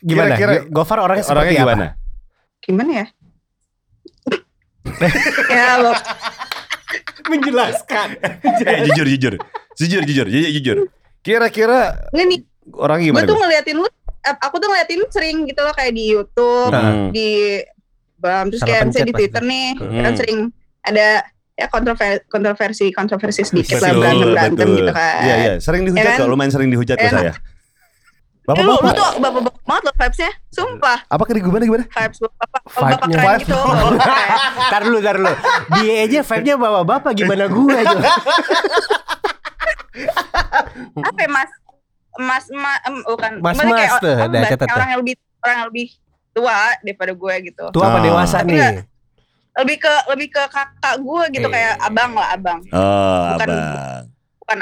[0.01, 0.35] Gimana?
[0.37, 1.65] Kira-kira Gofar orangnya seperti orangnya apa?
[1.65, 1.87] gimana?
[2.61, 3.07] Gimana ya?
[5.51, 5.99] ya, Bang.
[7.29, 8.09] Menjelaskan.
[8.59, 9.35] Eh, jujur, jujur,
[9.75, 10.77] jujur, jujur, jujur, jujur.
[11.21, 13.25] Kira-kira nih, orang gue gimana?
[13.25, 13.43] tuh Gue?
[13.43, 17.09] ngeliatin lu, eh, aku tuh ngeliatin sering gitu loh kayak di YouTube, Hmm.
[17.09, 17.61] di
[18.19, 19.15] Bam, terus kayak misalnya di.
[19.15, 20.03] Twitter nih, Hmm.
[20.03, 20.39] kan sering
[20.81, 21.07] ada
[21.55, 24.77] ya kontroversi kontroversi kontroversi sedikit lah Betul, berantem berantem betul.
[24.77, 25.21] gitu kan.
[25.21, 25.53] Iya, iya.
[25.59, 26.19] Sering dihujat Ya kan?
[26.19, 27.13] kok, lumayan sering dihujat Ya kan?
[27.13, 27.33] saya.
[28.49, 31.85] Eh, lu, lu Bapak-bapak, tuh bapak-bapak banget loh vibesnya, sumpah apa kira gimana gimana?
[31.85, 32.97] vibes bapak bapak Vibe-nya.
[33.13, 33.41] keren Vibe.
[33.45, 33.59] gitu.
[33.61, 34.09] bapak.
[34.73, 35.33] Tar dulu, tar dulu.
[35.77, 37.99] Dia aja vibe-nya bapak-bapak gimana gue aja.
[40.99, 41.51] Apa ya mas?
[42.19, 43.31] Mas, ma, em, bukan.
[43.39, 45.87] Mas- kayak mas orang yang lebih orang yang lebih
[46.31, 47.65] tua daripada gue gitu.
[47.71, 48.05] Tua apa Ah.
[48.05, 48.85] dewasa Tapi nih?
[49.59, 51.53] Lebih ke lebih ke kakak gue gitu Eh.
[51.53, 52.61] kayak abang lah abang.
[52.71, 54.05] Oh, Bukan- abang.
[54.39, 54.59] Bukan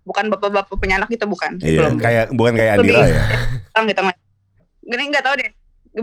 [0.00, 1.60] bukan bapak-bapak punya anak itu bukan.
[1.60, 1.94] Iya, Belum.
[1.96, 3.22] kayak bukan kayak Lebih- Andira ya.
[3.74, 4.00] Bang gitu.
[4.82, 5.50] Gini nggak tahu deh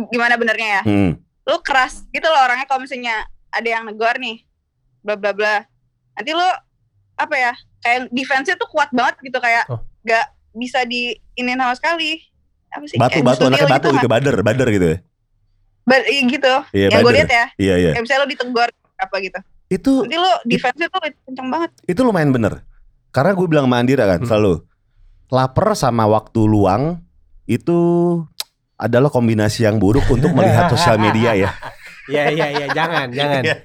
[0.07, 0.81] gimana benernya ya.
[0.85, 1.11] Hmm.
[1.43, 4.45] Lu keras gitu loh orangnya kalau misalnya ada yang negor nih.
[5.01, 5.65] Bla bla bla.
[6.13, 6.47] Nanti lu
[7.15, 7.51] apa ya?
[7.77, 9.81] Kayak defense-nya tuh kuat banget gitu kayak Oh.
[10.03, 12.21] nggak bisa di ini sama sekali.
[12.77, 12.97] Apa sih?
[12.97, 14.97] Batu, batu, anaknya batu gitu, gitu, badar, badar gitu ya.
[15.87, 16.53] Iya gitu.
[16.71, 17.17] Iya, yang gue badar.
[17.17, 17.45] lihat ya.
[17.57, 17.91] Iya, iya.
[17.95, 19.39] Kayak misalnya lu ditegur apa gitu.
[19.67, 21.69] Itu Nanti lu defense-nya tuh kenceng banget.
[21.83, 22.53] itu lumayan bener.
[23.09, 24.29] Karena gue bilang sama Andira kan Hmm.
[24.29, 24.53] selalu
[25.27, 27.03] lapar sama waktu luang
[27.45, 27.77] itu
[28.75, 31.51] adalah kombinasi yang buruk untuk melihat sosial media ya.
[32.07, 32.67] Iya, iya, iya.
[32.71, 33.43] Jangan, jangan.
[33.43, 33.55] Iya.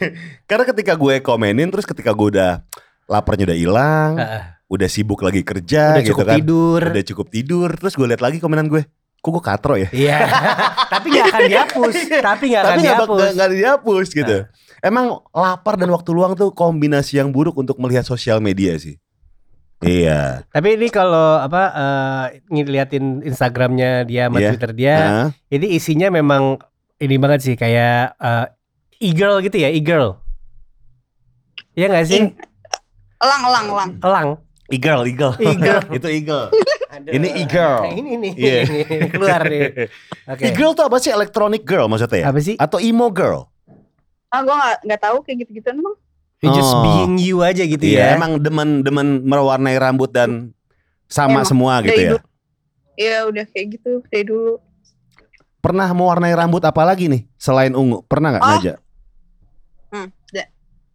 [0.48, 2.64] Karena ketika gue komenin terus ketika gue udah
[3.04, 4.42] laparnya udah hilang, Heeh.
[4.70, 6.36] Udah sibuk lagi kerja Udah gitu cukup kan.
[6.38, 6.80] tidur.
[6.86, 8.86] Udah cukup tidur, terus gue lihat lagi komenan gue.
[9.18, 9.90] Kok gue katro ya?
[9.90, 10.18] Iya.
[10.94, 11.94] Tapi nggak akan dihapus.
[12.22, 13.18] Tapi nggak akan Tapi dihapus.
[13.18, 14.36] nggak nggak dihapus gitu.
[14.80, 18.96] Emang lapar dan waktu luang tuh kombinasi yang buruk untuk melihat sosial media sih.
[19.80, 20.44] Iya.
[20.48, 24.48] Tapi ini kalau apa eh, ngeliatin Instagramnya dia sama Iya.
[24.52, 25.28] Twitter dia, Hah?
[25.48, 26.56] ini isinya memang
[26.96, 28.46] ini banget sih kayak eh,
[29.02, 30.16] e-girl gitu ya, e-girl.
[31.72, 32.20] Iya nggak sih?
[32.22, 32.36] In-
[33.20, 33.90] Elang elang elang.
[34.00, 34.28] Elang.
[34.70, 35.34] Eagle, eagle.
[35.36, 35.80] Eagle.
[35.98, 36.46] itu eagle.
[36.90, 37.10] Aduh.
[37.14, 37.80] Ini e-girl.
[37.82, 38.32] Nah, ini nih.
[38.34, 38.60] Iya.
[38.90, 39.62] Ini keluar nih.
[40.26, 40.42] Oke.
[40.42, 41.10] E-girl tuh apa sih?
[41.10, 42.26] Electronic girl maksudnya ya?
[42.30, 42.54] Apa sih?
[42.54, 43.46] Atau emo girl?
[44.26, 45.96] Ah gue nggak nggak tahu kayak gitu gituan emang.
[46.40, 46.80] You just Oh.
[46.80, 48.06] being you aja gitu Iya, ya.
[48.16, 50.56] emang demen-demen mewarnai rambut dan
[51.04, 52.20] sama Emang, semua gitu dari ya.
[52.96, 54.56] Iya udah kayak gitu dari dulu.
[55.60, 58.00] Pernah mewarnai rambut apa lagi nih selain ungu?
[58.02, 58.50] Pernah nggak Oh.
[58.56, 58.74] Naja?
[59.90, 60.08] Hmm,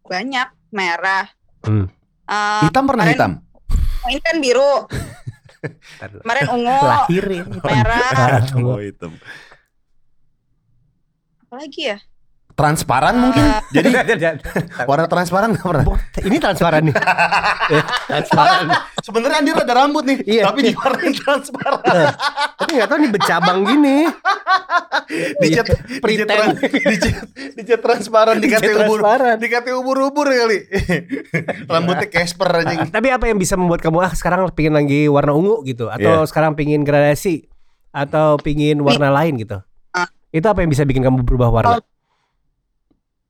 [0.02, 1.24] banyak merah.
[1.62, 1.86] Hmm.
[2.26, 3.32] Eh, Hitam pernah kemarin- hitam?
[4.08, 4.74] Ini kan biru.
[6.22, 7.46] Kemarin ungu, Lahirin.
[7.58, 9.12] merah, Oh, hitam.
[11.42, 11.98] apa lagi ya?
[12.56, 13.44] Transparan mungkin?
[13.76, 13.88] Eh, Jadi
[14.88, 15.84] warna transparan nggak pernah?
[16.24, 16.96] ini transparan nih.
[17.66, 18.70] Eh, transparan.
[19.02, 20.48] Sebenarnya Andir ada rambut nih, Iya.
[20.48, 21.82] tapi diwarnai transparan.
[22.56, 23.96] Tapi nggak tahu nih bercabang gini.
[25.38, 25.66] dicat,
[26.00, 27.14] dicat, dicat,
[27.54, 29.00] dicat transparan dikasih Dicat ubur,
[29.36, 30.58] dikasih ubur-ubur kali.
[31.70, 32.88] Rambutnya Casper anjing.
[32.88, 36.28] Tapi apa yang bisa membuat kamu ah sekarang pingin lagi warna ungu gitu atau Iya.
[36.30, 37.50] sekarang pingin gradasi
[37.90, 39.58] atau pingin warna lain gitu?
[39.90, 40.06] Ah.
[40.30, 41.82] Itu apa yang bisa bikin kamu berubah warna?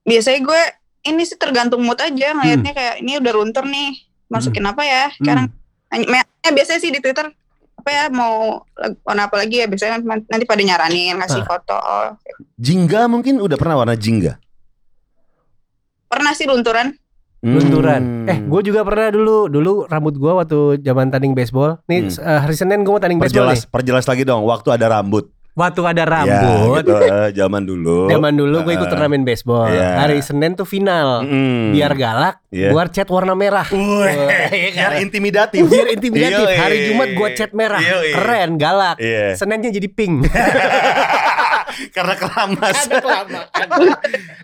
[0.07, 0.63] Biasanya gue
[1.05, 2.79] ini sih tergantung mood aja ngelihatnya Hmm.
[2.79, 3.91] kayak ini udah runtur nih.
[4.27, 5.11] Masukin apa ya?
[5.13, 5.51] Sekarang
[5.87, 7.31] Nanya- eh, biasanya sih di Twitter
[7.77, 8.67] apa ya mau
[9.01, 11.47] warna apa lagi ya biasanya nanti pada nyaranin ngasih Ah.
[11.47, 12.07] foto oh,
[12.57, 14.35] Jingga mungkin udah pernah warna jingga.
[16.07, 16.95] pernah sih lunturan
[17.39, 18.03] Lunturan.
[18.25, 18.27] Hmm.
[18.27, 19.47] Eh, gue juga pernah dulu.
[19.47, 21.79] Dulu rambut gue waktu zaman tanding baseball.
[21.87, 22.19] Nih Hmm.
[22.19, 23.71] eh, hari Senin gue mau tanding baseball perjelas nih.
[23.71, 25.31] perjelas lagi dong waktu ada rambut.
[25.57, 26.85] Waktu ada Ya, rambut.
[26.85, 28.13] gitu, eh, zaman dulu.
[28.13, 29.73] Zaman dulu gue ikut turnamen baseball.
[29.73, 30.05] Iya.
[30.05, 31.25] Hari Senin tuh final.
[31.25, 31.73] Mm.
[31.73, 32.77] Biar galak, Iya.
[32.77, 33.65] gue cat warna merah.
[33.73, 34.29] Wih,
[34.77, 35.65] biar intimidatif.
[35.73, 36.45] Biar intimidatif.
[36.45, 36.61] Yoi.
[36.61, 37.81] Hari Jumat gue cat merah.
[37.81, 38.13] Yoi.
[38.13, 39.01] Keren, galak.
[39.01, 39.33] Iya.
[39.33, 40.29] Seninnya jadi pink.
[41.97, 42.77] Karena keramas.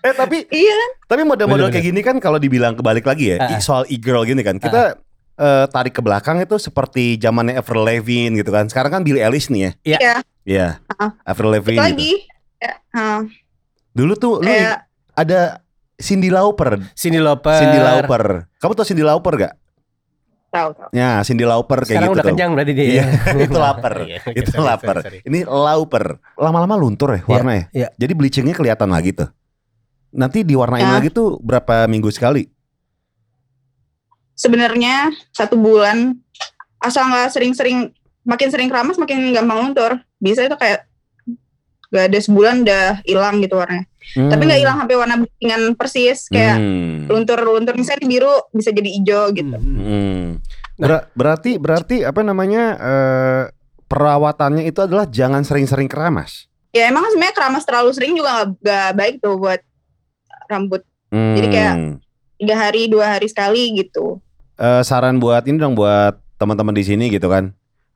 [0.03, 3.57] eh tapi iya kan tapi model-model kayak gini kan kalau dibilang kebalik lagi ya ah.
[3.57, 5.01] soal e-girl gini kan kita
[5.43, 8.67] eh, tarik ke belakang itu seperti zamannya Avril Lavigne gitu kan.
[8.67, 9.71] Sekarang kan Billie Eilish nih ya.
[9.83, 9.99] Iya.
[9.99, 10.15] Iya.
[10.43, 10.69] Iya.
[10.93, 11.11] Ah.
[11.25, 11.75] Avril itu Lavigne.
[11.75, 11.83] gitu.
[11.83, 12.13] lagi
[12.57, 13.21] ya, ah,
[13.91, 15.41] Dulu tuh lu kayak ada
[15.95, 16.79] Cindy Lauper.
[16.95, 17.59] Cindy Lauper.
[17.59, 18.23] Cindy Lauper.
[18.57, 19.55] Kamu tau Cindy Lauper gak?
[20.49, 20.89] Tahu tahu.
[20.93, 22.31] Ya, Cindy Lauper kayak Sekarang gitu udah tuh.
[22.33, 22.85] kenyang berarti dia.
[22.85, 23.05] Iya,
[23.49, 23.93] itu lapar.
[24.05, 24.97] Iya, itu sorry, lapar.
[25.01, 25.19] sorry, sorry.
[25.25, 26.05] Ini lauper.
[26.37, 27.73] Lama-lama luntur ya warnanya.
[27.73, 27.89] iya.
[27.97, 29.29] Jadi bleachingnya kelihatan lagi tuh.
[30.13, 30.93] Nanti diwarnain Ya.
[30.93, 32.45] lagi tuh berapa minggu sekali?
[34.35, 34.95] Sebenarnya
[35.31, 36.17] satu bulan
[36.79, 39.99] asal nggak sering-sering makin sering keramas makin gampang luntur.
[40.17, 40.87] Bisa itu kayak
[41.89, 43.85] gak ada sebulan udah hilang gitu warnanya.
[44.03, 47.05] Tapi nggak hilang sampai warna bleachingan persis kayak Hmm.
[47.07, 49.53] luntur-luntur misalnya biru bisa jadi hijau gitu.
[49.53, 49.77] Hmm.
[49.79, 50.25] Hmm.
[50.75, 53.43] Ber- berarti berarti apa namanya eh,
[53.85, 56.49] perawatannya itu adalah jangan sering-sering keramas.
[56.73, 59.61] Ya emang sebenarnya keramas terlalu sering juga nggak nggak baik tuh buat
[60.49, 61.95] rambut Jadi kayak- Hmm.
[62.43, 64.19] Tiga hari dua hari sekali gitu.
[64.59, 67.55] Eh, saran buat ini dong buat teman-teman di sini gitu kan.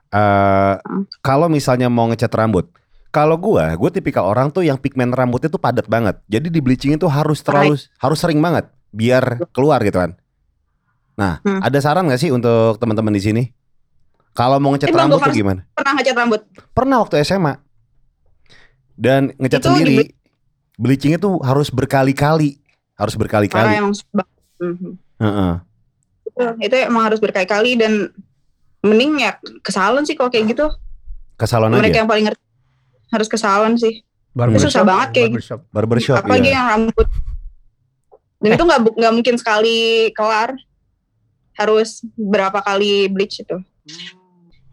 [0.09, 0.75] Eh
[1.21, 2.71] kalau misalnya mau ngecat rambut,
[3.11, 6.23] kalau gua, gue tipikal orang tuh yang pigmen rambutnya tuh padat banget.
[6.27, 10.15] Jadi di bleaching itu harus terlalu harus sering banget biar keluar gitu kan.
[11.17, 11.59] Nah, Hmm.
[11.59, 13.43] ada saran gak sih untuk teman-teman di sini?
[14.31, 15.65] Kalau mau ngecat Eh, rambut tuh gimana?
[15.73, 16.41] Pernah ngecat rambut?
[16.71, 17.57] Pernah waktu SMA.
[18.93, 19.95] Dan ngecat Itu sendiri.
[19.99, 20.13] di-
[20.77, 22.61] Bleachingnya tuh harus berkali-kali,
[22.95, 23.81] harus berkali-kali.
[24.59, 24.91] Mhm.
[25.19, 25.53] Heeh.
[26.27, 28.13] Itu, itu emang harus berkali-kali dan
[28.81, 30.67] mending ya ke salon sih kalau kayak gitu.
[31.35, 32.01] Ke salon Mereka aja.
[32.01, 32.45] yang paling ngerti
[33.09, 34.03] harus ke salon sih.
[34.31, 35.61] Barbershop, Susah banget kayak barbershop.
[35.71, 36.55] Barbershop Apalagi ya.
[36.55, 37.09] yang rambut.
[38.37, 39.77] Dan itu nggak nggak mungkin sekali
[40.13, 40.53] kelar.
[41.57, 43.57] Harus berapa kali bleach itu.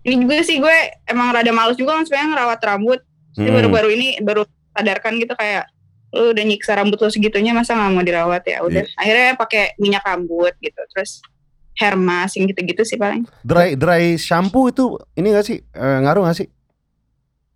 [0.03, 0.75] Ini juga sih gue
[1.07, 2.99] emang rada males juga kan sebenarnya ngerawat rambut.
[3.34, 3.55] Jadi Hmm.
[3.55, 5.71] baru-baru ini baru sadarkan gitu kayak
[6.14, 8.93] lu udah nyiksa rambut lu segitunya masa nggak mau dirawat ya udah Iya.
[8.95, 11.26] akhirnya pakai minyak rambut gitu terus
[11.74, 15.57] hair mask yang gitu-gitu sih paling Dry dry shampoo itu ini gak sih?
[15.59, 16.47] Eh, ngaruh gak sih?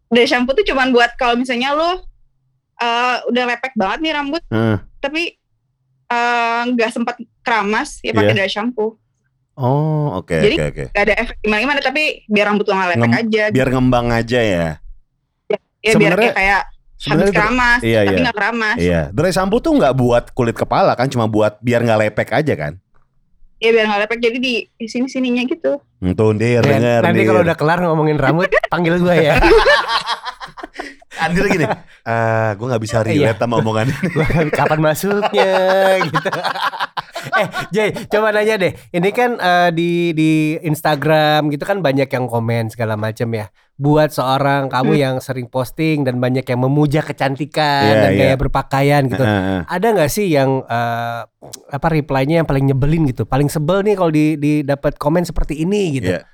[0.07, 2.01] dari shampoo tuh cuman buat kalau misalnya lu
[2.75, 4.77] eh, udah lepek banget nih rambut Heeh.
[4.97, 5.37] tapi
[6.07, 8.39] eh, nggak sempat keramas ya pakai Iya.
[8.39, 8.97] dari shampoo
[9.53, 10.85] Oh, oke Jadi- oke oke.
[10.91, 14.07] gak ada efek gimana gimana tapi biar rambut lu nggak lepek Ngem- aja Biar ngembang
[14.07, 14.67] aja ya.
[15.47, 15.57] ya
[15.91, 16.61] biar sebenarnya- kayak,
[16.97, 18.23] Sebenarnya keramas iya, tapi iya.
[18.25, 21.99] nggak keramas Iya, dry shampoo tuh nggak buat kulit kepala kan, cuma buat biar nggak
[22.09, 22.73] lepek aja kan.
[23.57, 24.53] ya biar nggak lepek jadi di,
[24.85, 29.15] sini sininya gitu Hmm, Tuh, dir, denger, nanti kalau udah kelar ngomongin rambut, panggil gue
[29.17, 29.41] ya.
[31.17, 31.65] Andir gini,
[32.03, 33.33] ah, gue nggak bisa Iya.
[33.33, 34.09] relate sama omongan ini.
[34.59, 35.51] Kapan masuknya
[36.07, 36.29] gitu.
[37.33, 38.73] eh, Jay, coba nanya deh.
[38.89, 43.47] Ini kan eh, di di Instagram gitu kan banyak yang komen segala macam ya.
[43.75, 48.19] Buat seorang kamu yang sering posting dan banyak yang memuja kecantikan Iya, dan iya.
[48.23, 49.21] gaya berpakaian gitu.
[49.63, 51.21] Ada nggak sih yang eh,
[51.67, 53.23] apa reply-nya yang paling nyebelin gitu?
[53.23, 56.13] Paling sebel nih kalau di di dapat komen seperti ini gitu.
[56.17, 56.25] Iya.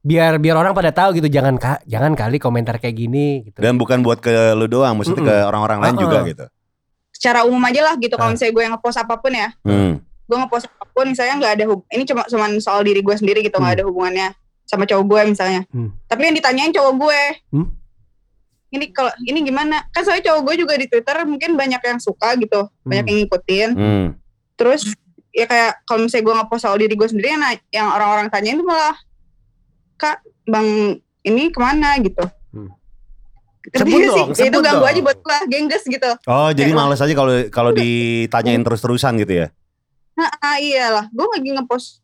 [0.00, 3.60] Biar biar orang pada tahu gitu jangan ka, jangan kali komentar kayak gini gitu.
[3.60, 6.04] Dan bukan buat ke lu doang, maksudnya ke orang-orang lain Uh-uh.
[6.04, 6.44] juga gitu.
[7.10, 10.00] secara umum aja lah gitu kalau misalnya gue yang ngepost apa pun ya Hmm.
[10.00, 13.44] gue ngepost apa pun misalnya nggak ada hub ini cuma cuman soal diri gue sendiri
[13.44, 13.76] gitu nggak Hmm.
[13.76, 14.28] ada hubungannya
[14.64, 15.92] sama cowok gue misalnya Hmm.
[16.08, 17.20] tapi yang ditanyain cowok gue
[17.52, 17.68] Hmm.
[18.72, 22.40] ini kalau ini gimana kan soalnya cowok gue juga di twitter mungkin banyak yang suka
[22.40, 23.10] gitu banyak Hmm.
[23.12, 24.06] yang ngikutin Hmm.
[24.56, 24.88] terus
[25.36, 27.36] ya kayak kalau misalnya gue ngepost soal diri gue sendiri
[27.68, 28.96] yang, orang-orang tanyain tuh malah
[30.00, 32.72] kak bang ini ke mana gitu Hmm.
[33.62, 34.08] Sebut gak sih?
[34.10, 34.90] dong, Ya itu sebut ganggu dong.
[34.90, 39.32] aja buat gue gengges gitu Oh, jadi Kayak, males aja kalau kalau ditanyain terus-terusan gitu
[39.36, 39.46] ya.
[40.12, 42.00] Nah, ah, iyalah, gue lagi ngepost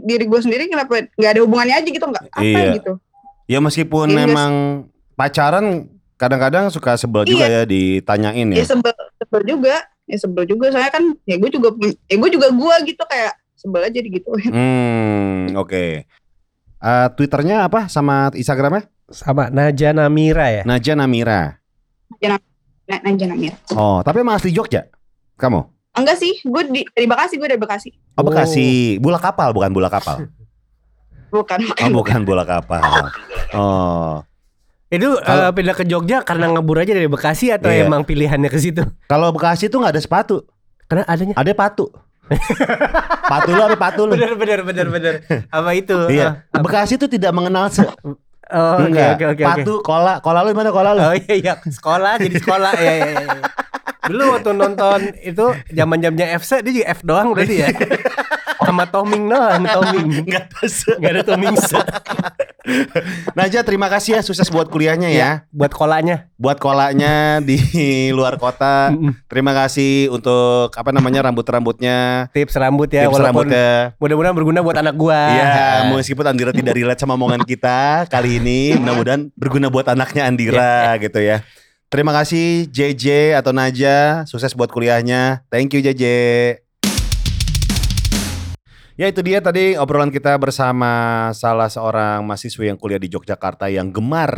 [0.00, 2.72] diri gue sendiri kenapa nggak ada hubungannya aja gitu nggak apa Iya.
[2.76, 2.92] gitu.
[3.44, 4.52] Ya meskipun Iya, memang
[5.12, 8.64] pacaran kadang-kadang suka sebel juga ya ditanyain Ya ya.
[8.64, 9.74] sebel, sebel juga,
[10.06, 10.70] ya sebel juga.
[10.70, 14.30] Soalnya kan ya gue juga, ya gue juga gue gitu kayak sebel aja gitu.
[14.48, 16.06] Hmm, oke.
[16.82, 18.90] Eh, Twitternya apa sama Instagramnya?
[19.06, 20.62] Sama Naja Namira ya.
[20.66, 21.62] Naja Namira.
[22.82, 23.54] Nah, Nanja Namir.
[23.72, 24.90] Oh, tapi emang asli Jogja?
[25.38, 25.64] Kamu?
[25.94, 27.88] Enggak sih, gue di, dari Bekasi, gue dari Bekasi.
[28.18, 28.98] Oh, Bekasi.
[28.98, 30.26] Bola kapal bukan bola kapal.
[31.30, 31.82] Bukan, bukan.
[31.86, 32.82] Oh, bukan bola kapal.
[33.54, 34.20] Oh.
[34.90, 37.88] Itu Kalau- eh, pindah ke Jogja karena ngebur aja dari Bekasi atau Iya.
[37.88, 38.84] emang pilihannya ke situ?
[39.06, 40.44] Kalau Bekasi tuh nggak ada sepatu,
[40.84, 41.32] Karena adanya.
[41.32, 41.88] ada patu.
[43.32, 44.14] patu lu apa patu lu?
[44.14, 45.14] Bener bener bener bener.
[45.50, 45.96] Apa itu?
[46.08, 46.46] Iya.
[46.54, 47.82] Bekasi tuh tidak mengenal se
[48.52, 49.24] Oh, oke oke oke.
[49.32, 49.44] oke.
[49.48, 51.00] Patu, kola, kola lu mana kola lu?
[51.00, 53.26] Oh iya iya sekolah jadi sekolah ya ya ya.
[54.04, 57.72] Dulu waktu nonton itu zaman-zamannya FC dia juga F doang berarti ya.
[58.72, 60.24] Sama Toming doang, Toming.
[60.24, 60.48] Enggak.
[60.96, 61.54] Enggak ada Toming.
[63.34, 65.50] Naja, terima kasih ya sukses buat kuliahnya ya.
[65.50, 66.30] Buat kolanya.
[66.38, 67.58] Buat kolanya di
[68.16, 68.94] luar kota.
[69.26, 72.30] Terima kasih untuk apa namanya rambut-rambutnya.
[72.30, 73.98] Tips rambut ya Tips walaupun rambutnya.
[73.98, 75.20] mudah-mudahan berguna buat anak gua.
[75.34, 80.94] Iya, meskipun Andira tidak relate sama omongan kita kali ini, mudah-mudahan berguna buat anaknya Andira
[81.02, 81.42] gitu ya.
[81.90, 85.44] Terima kasih JJ atau Naja, sukses buat kuliahnya.
[85.50, 86.04] Thank you JJ.
[89.02, 93.90] Ya itu dia tadi obrolan kita bersama salah seorang mahasiswa yang kuliah di Yogyakarta yang
[93.90, 94.30] gemar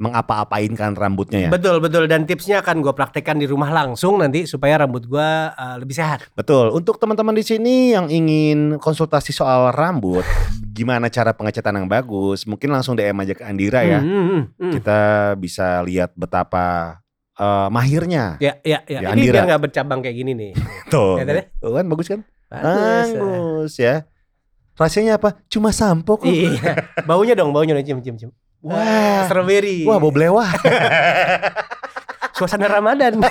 [0.00, 1.50] mengapa-apainkan rambutnya ya.
[1.52, 5.76] Betul betul dan tipsnya akan gue praktekkan di rumah langsung nanti supaya rambut gue uh,
[5.76, 6.24] lebih sehat.
[6.32, 6.72] Betul.
[6.72, 10.24] Untuk teman-teman di sini yang ingin konsultasi soal rambut,
[10.72, 14.00] gimana cara pengecatan yang bagus, mungkin langsung DM aja ke Andira ya.
[14.00, 14.72] Hmm, hmm, hmm.
[14.80, 15.00] Kita
[15.36, 16.96] bisa lihat betapa
[17.36, 18.40] eh, mahirnya.
[18.40, 19.04] Ya ya ya.
[19.04, 19.44] Ya, Ini Andira.
[19.44, 20.52] biar nggak bercabang kayak gini nih.
[20.88, 21.20] Tuh.
[21.20, 22.24] Ya, kan bagus kan?
[22.50, 23.08] Bagus.
[23.14, 23.94] Bagus ya.
[24.74, 25.38] Rasanya apa?
[25.46, 26.26] Cuma sampo kok.
[26.26, 26.88] Iya.
[27.08, 28.32] Baunya dong, baunya dong cium cium cium.
[28.60, 29.24] Wah.
[29.24, 29.88] strawberry.
[29.88, 30.50] Wah, bau belewah.
[32.36, 33.20] Suasana Ramadan.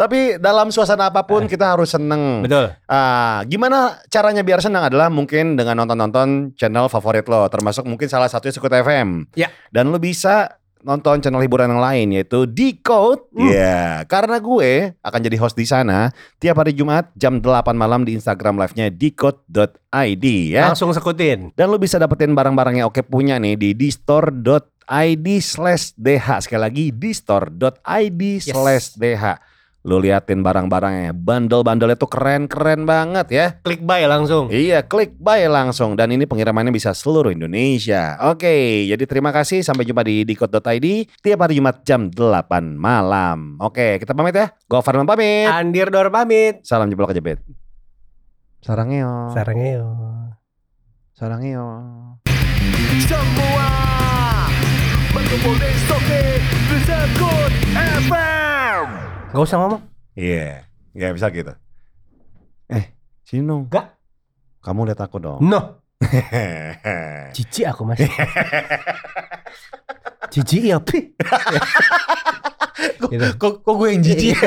[0.00, 2.42] Tapi dalam suasana apa pun kita harus seneng.
[2.42, 2.72] Betul.
[2.88, 8.26] Ah, gimana caranya biar senang adalah mungkin dengan nonton-nonton channel favorit lo, termasuk mungkin salah
[8.26, 9.28] satunya Sekut FM.
[9.36, 9.52] Ya.
[9.68, 13.24] Dan lo bisa nonton channel hiburan yang lain yaitu Decode.
[13.32, 13.48] Hmm.
[13.48, 18.14] Ya, karena gue akan jadi host di sana tiap hari Jumat jam 8 malam di
[18.14, 20.70] Instagram live-nya decode.id ya.
[20.70, 21.50] Langsung sekutin.
[21.56, 26.28] Dan lo bisa dapetin barang-barang yang oke punya nih di distore.id slash dh.
[26.44, 29.53] Sekali lagi distore.id slash dh.
[29.84, 33.46] Lo liatin barang-barangnya, bandel-bandelnya tuh keren-keren banget ya.
[33.60, 34.48] Klik buy langsung.
[34.48, 38.16] Iya, klik buy langsung dan ini pengirimannya bisa seluruh Indonesia.
[38.32, 40.86] Oke, jadi terima kasih sampai jumpa di dikot.id
[41.20, 43.60] tiap hari Jumat jam 8 malam.
[43.60, 44.56] Oke, kita pamit ya.
[44.64, 45.52] Gue Farman pamit.
[45.52, 46.64] Andir Dor pamit.
[46.64, 47.44] Salam jeblok kejepit.
[48.64, 49.36] Sarangeo.
[49.36, 49.92] Sarangeo.
[51.12, 51.68] Sarangeo.
[53.04, 53.68] Semua
[55.12, 56.40] berkumpul di Soke
[56.88, 59.82] Sekut FM Gak usah ngomong.
[60.14, 60.62] Iya,
[60.94, 61.50] nggak bisa gitu.
[62.70, 62.94] Eh,
[63.26, 63.66] dong.
[63.66, 63.98] Nggak.
[64.62, 65.42] Kamu lihat aku dong.
[65.42, 65.82] No.
[67.34, 67.98] Cici aku mas.
[70.32, 71.18] Cici ya pi.
[73.34, 74.38] kok, kok gue yang jijik?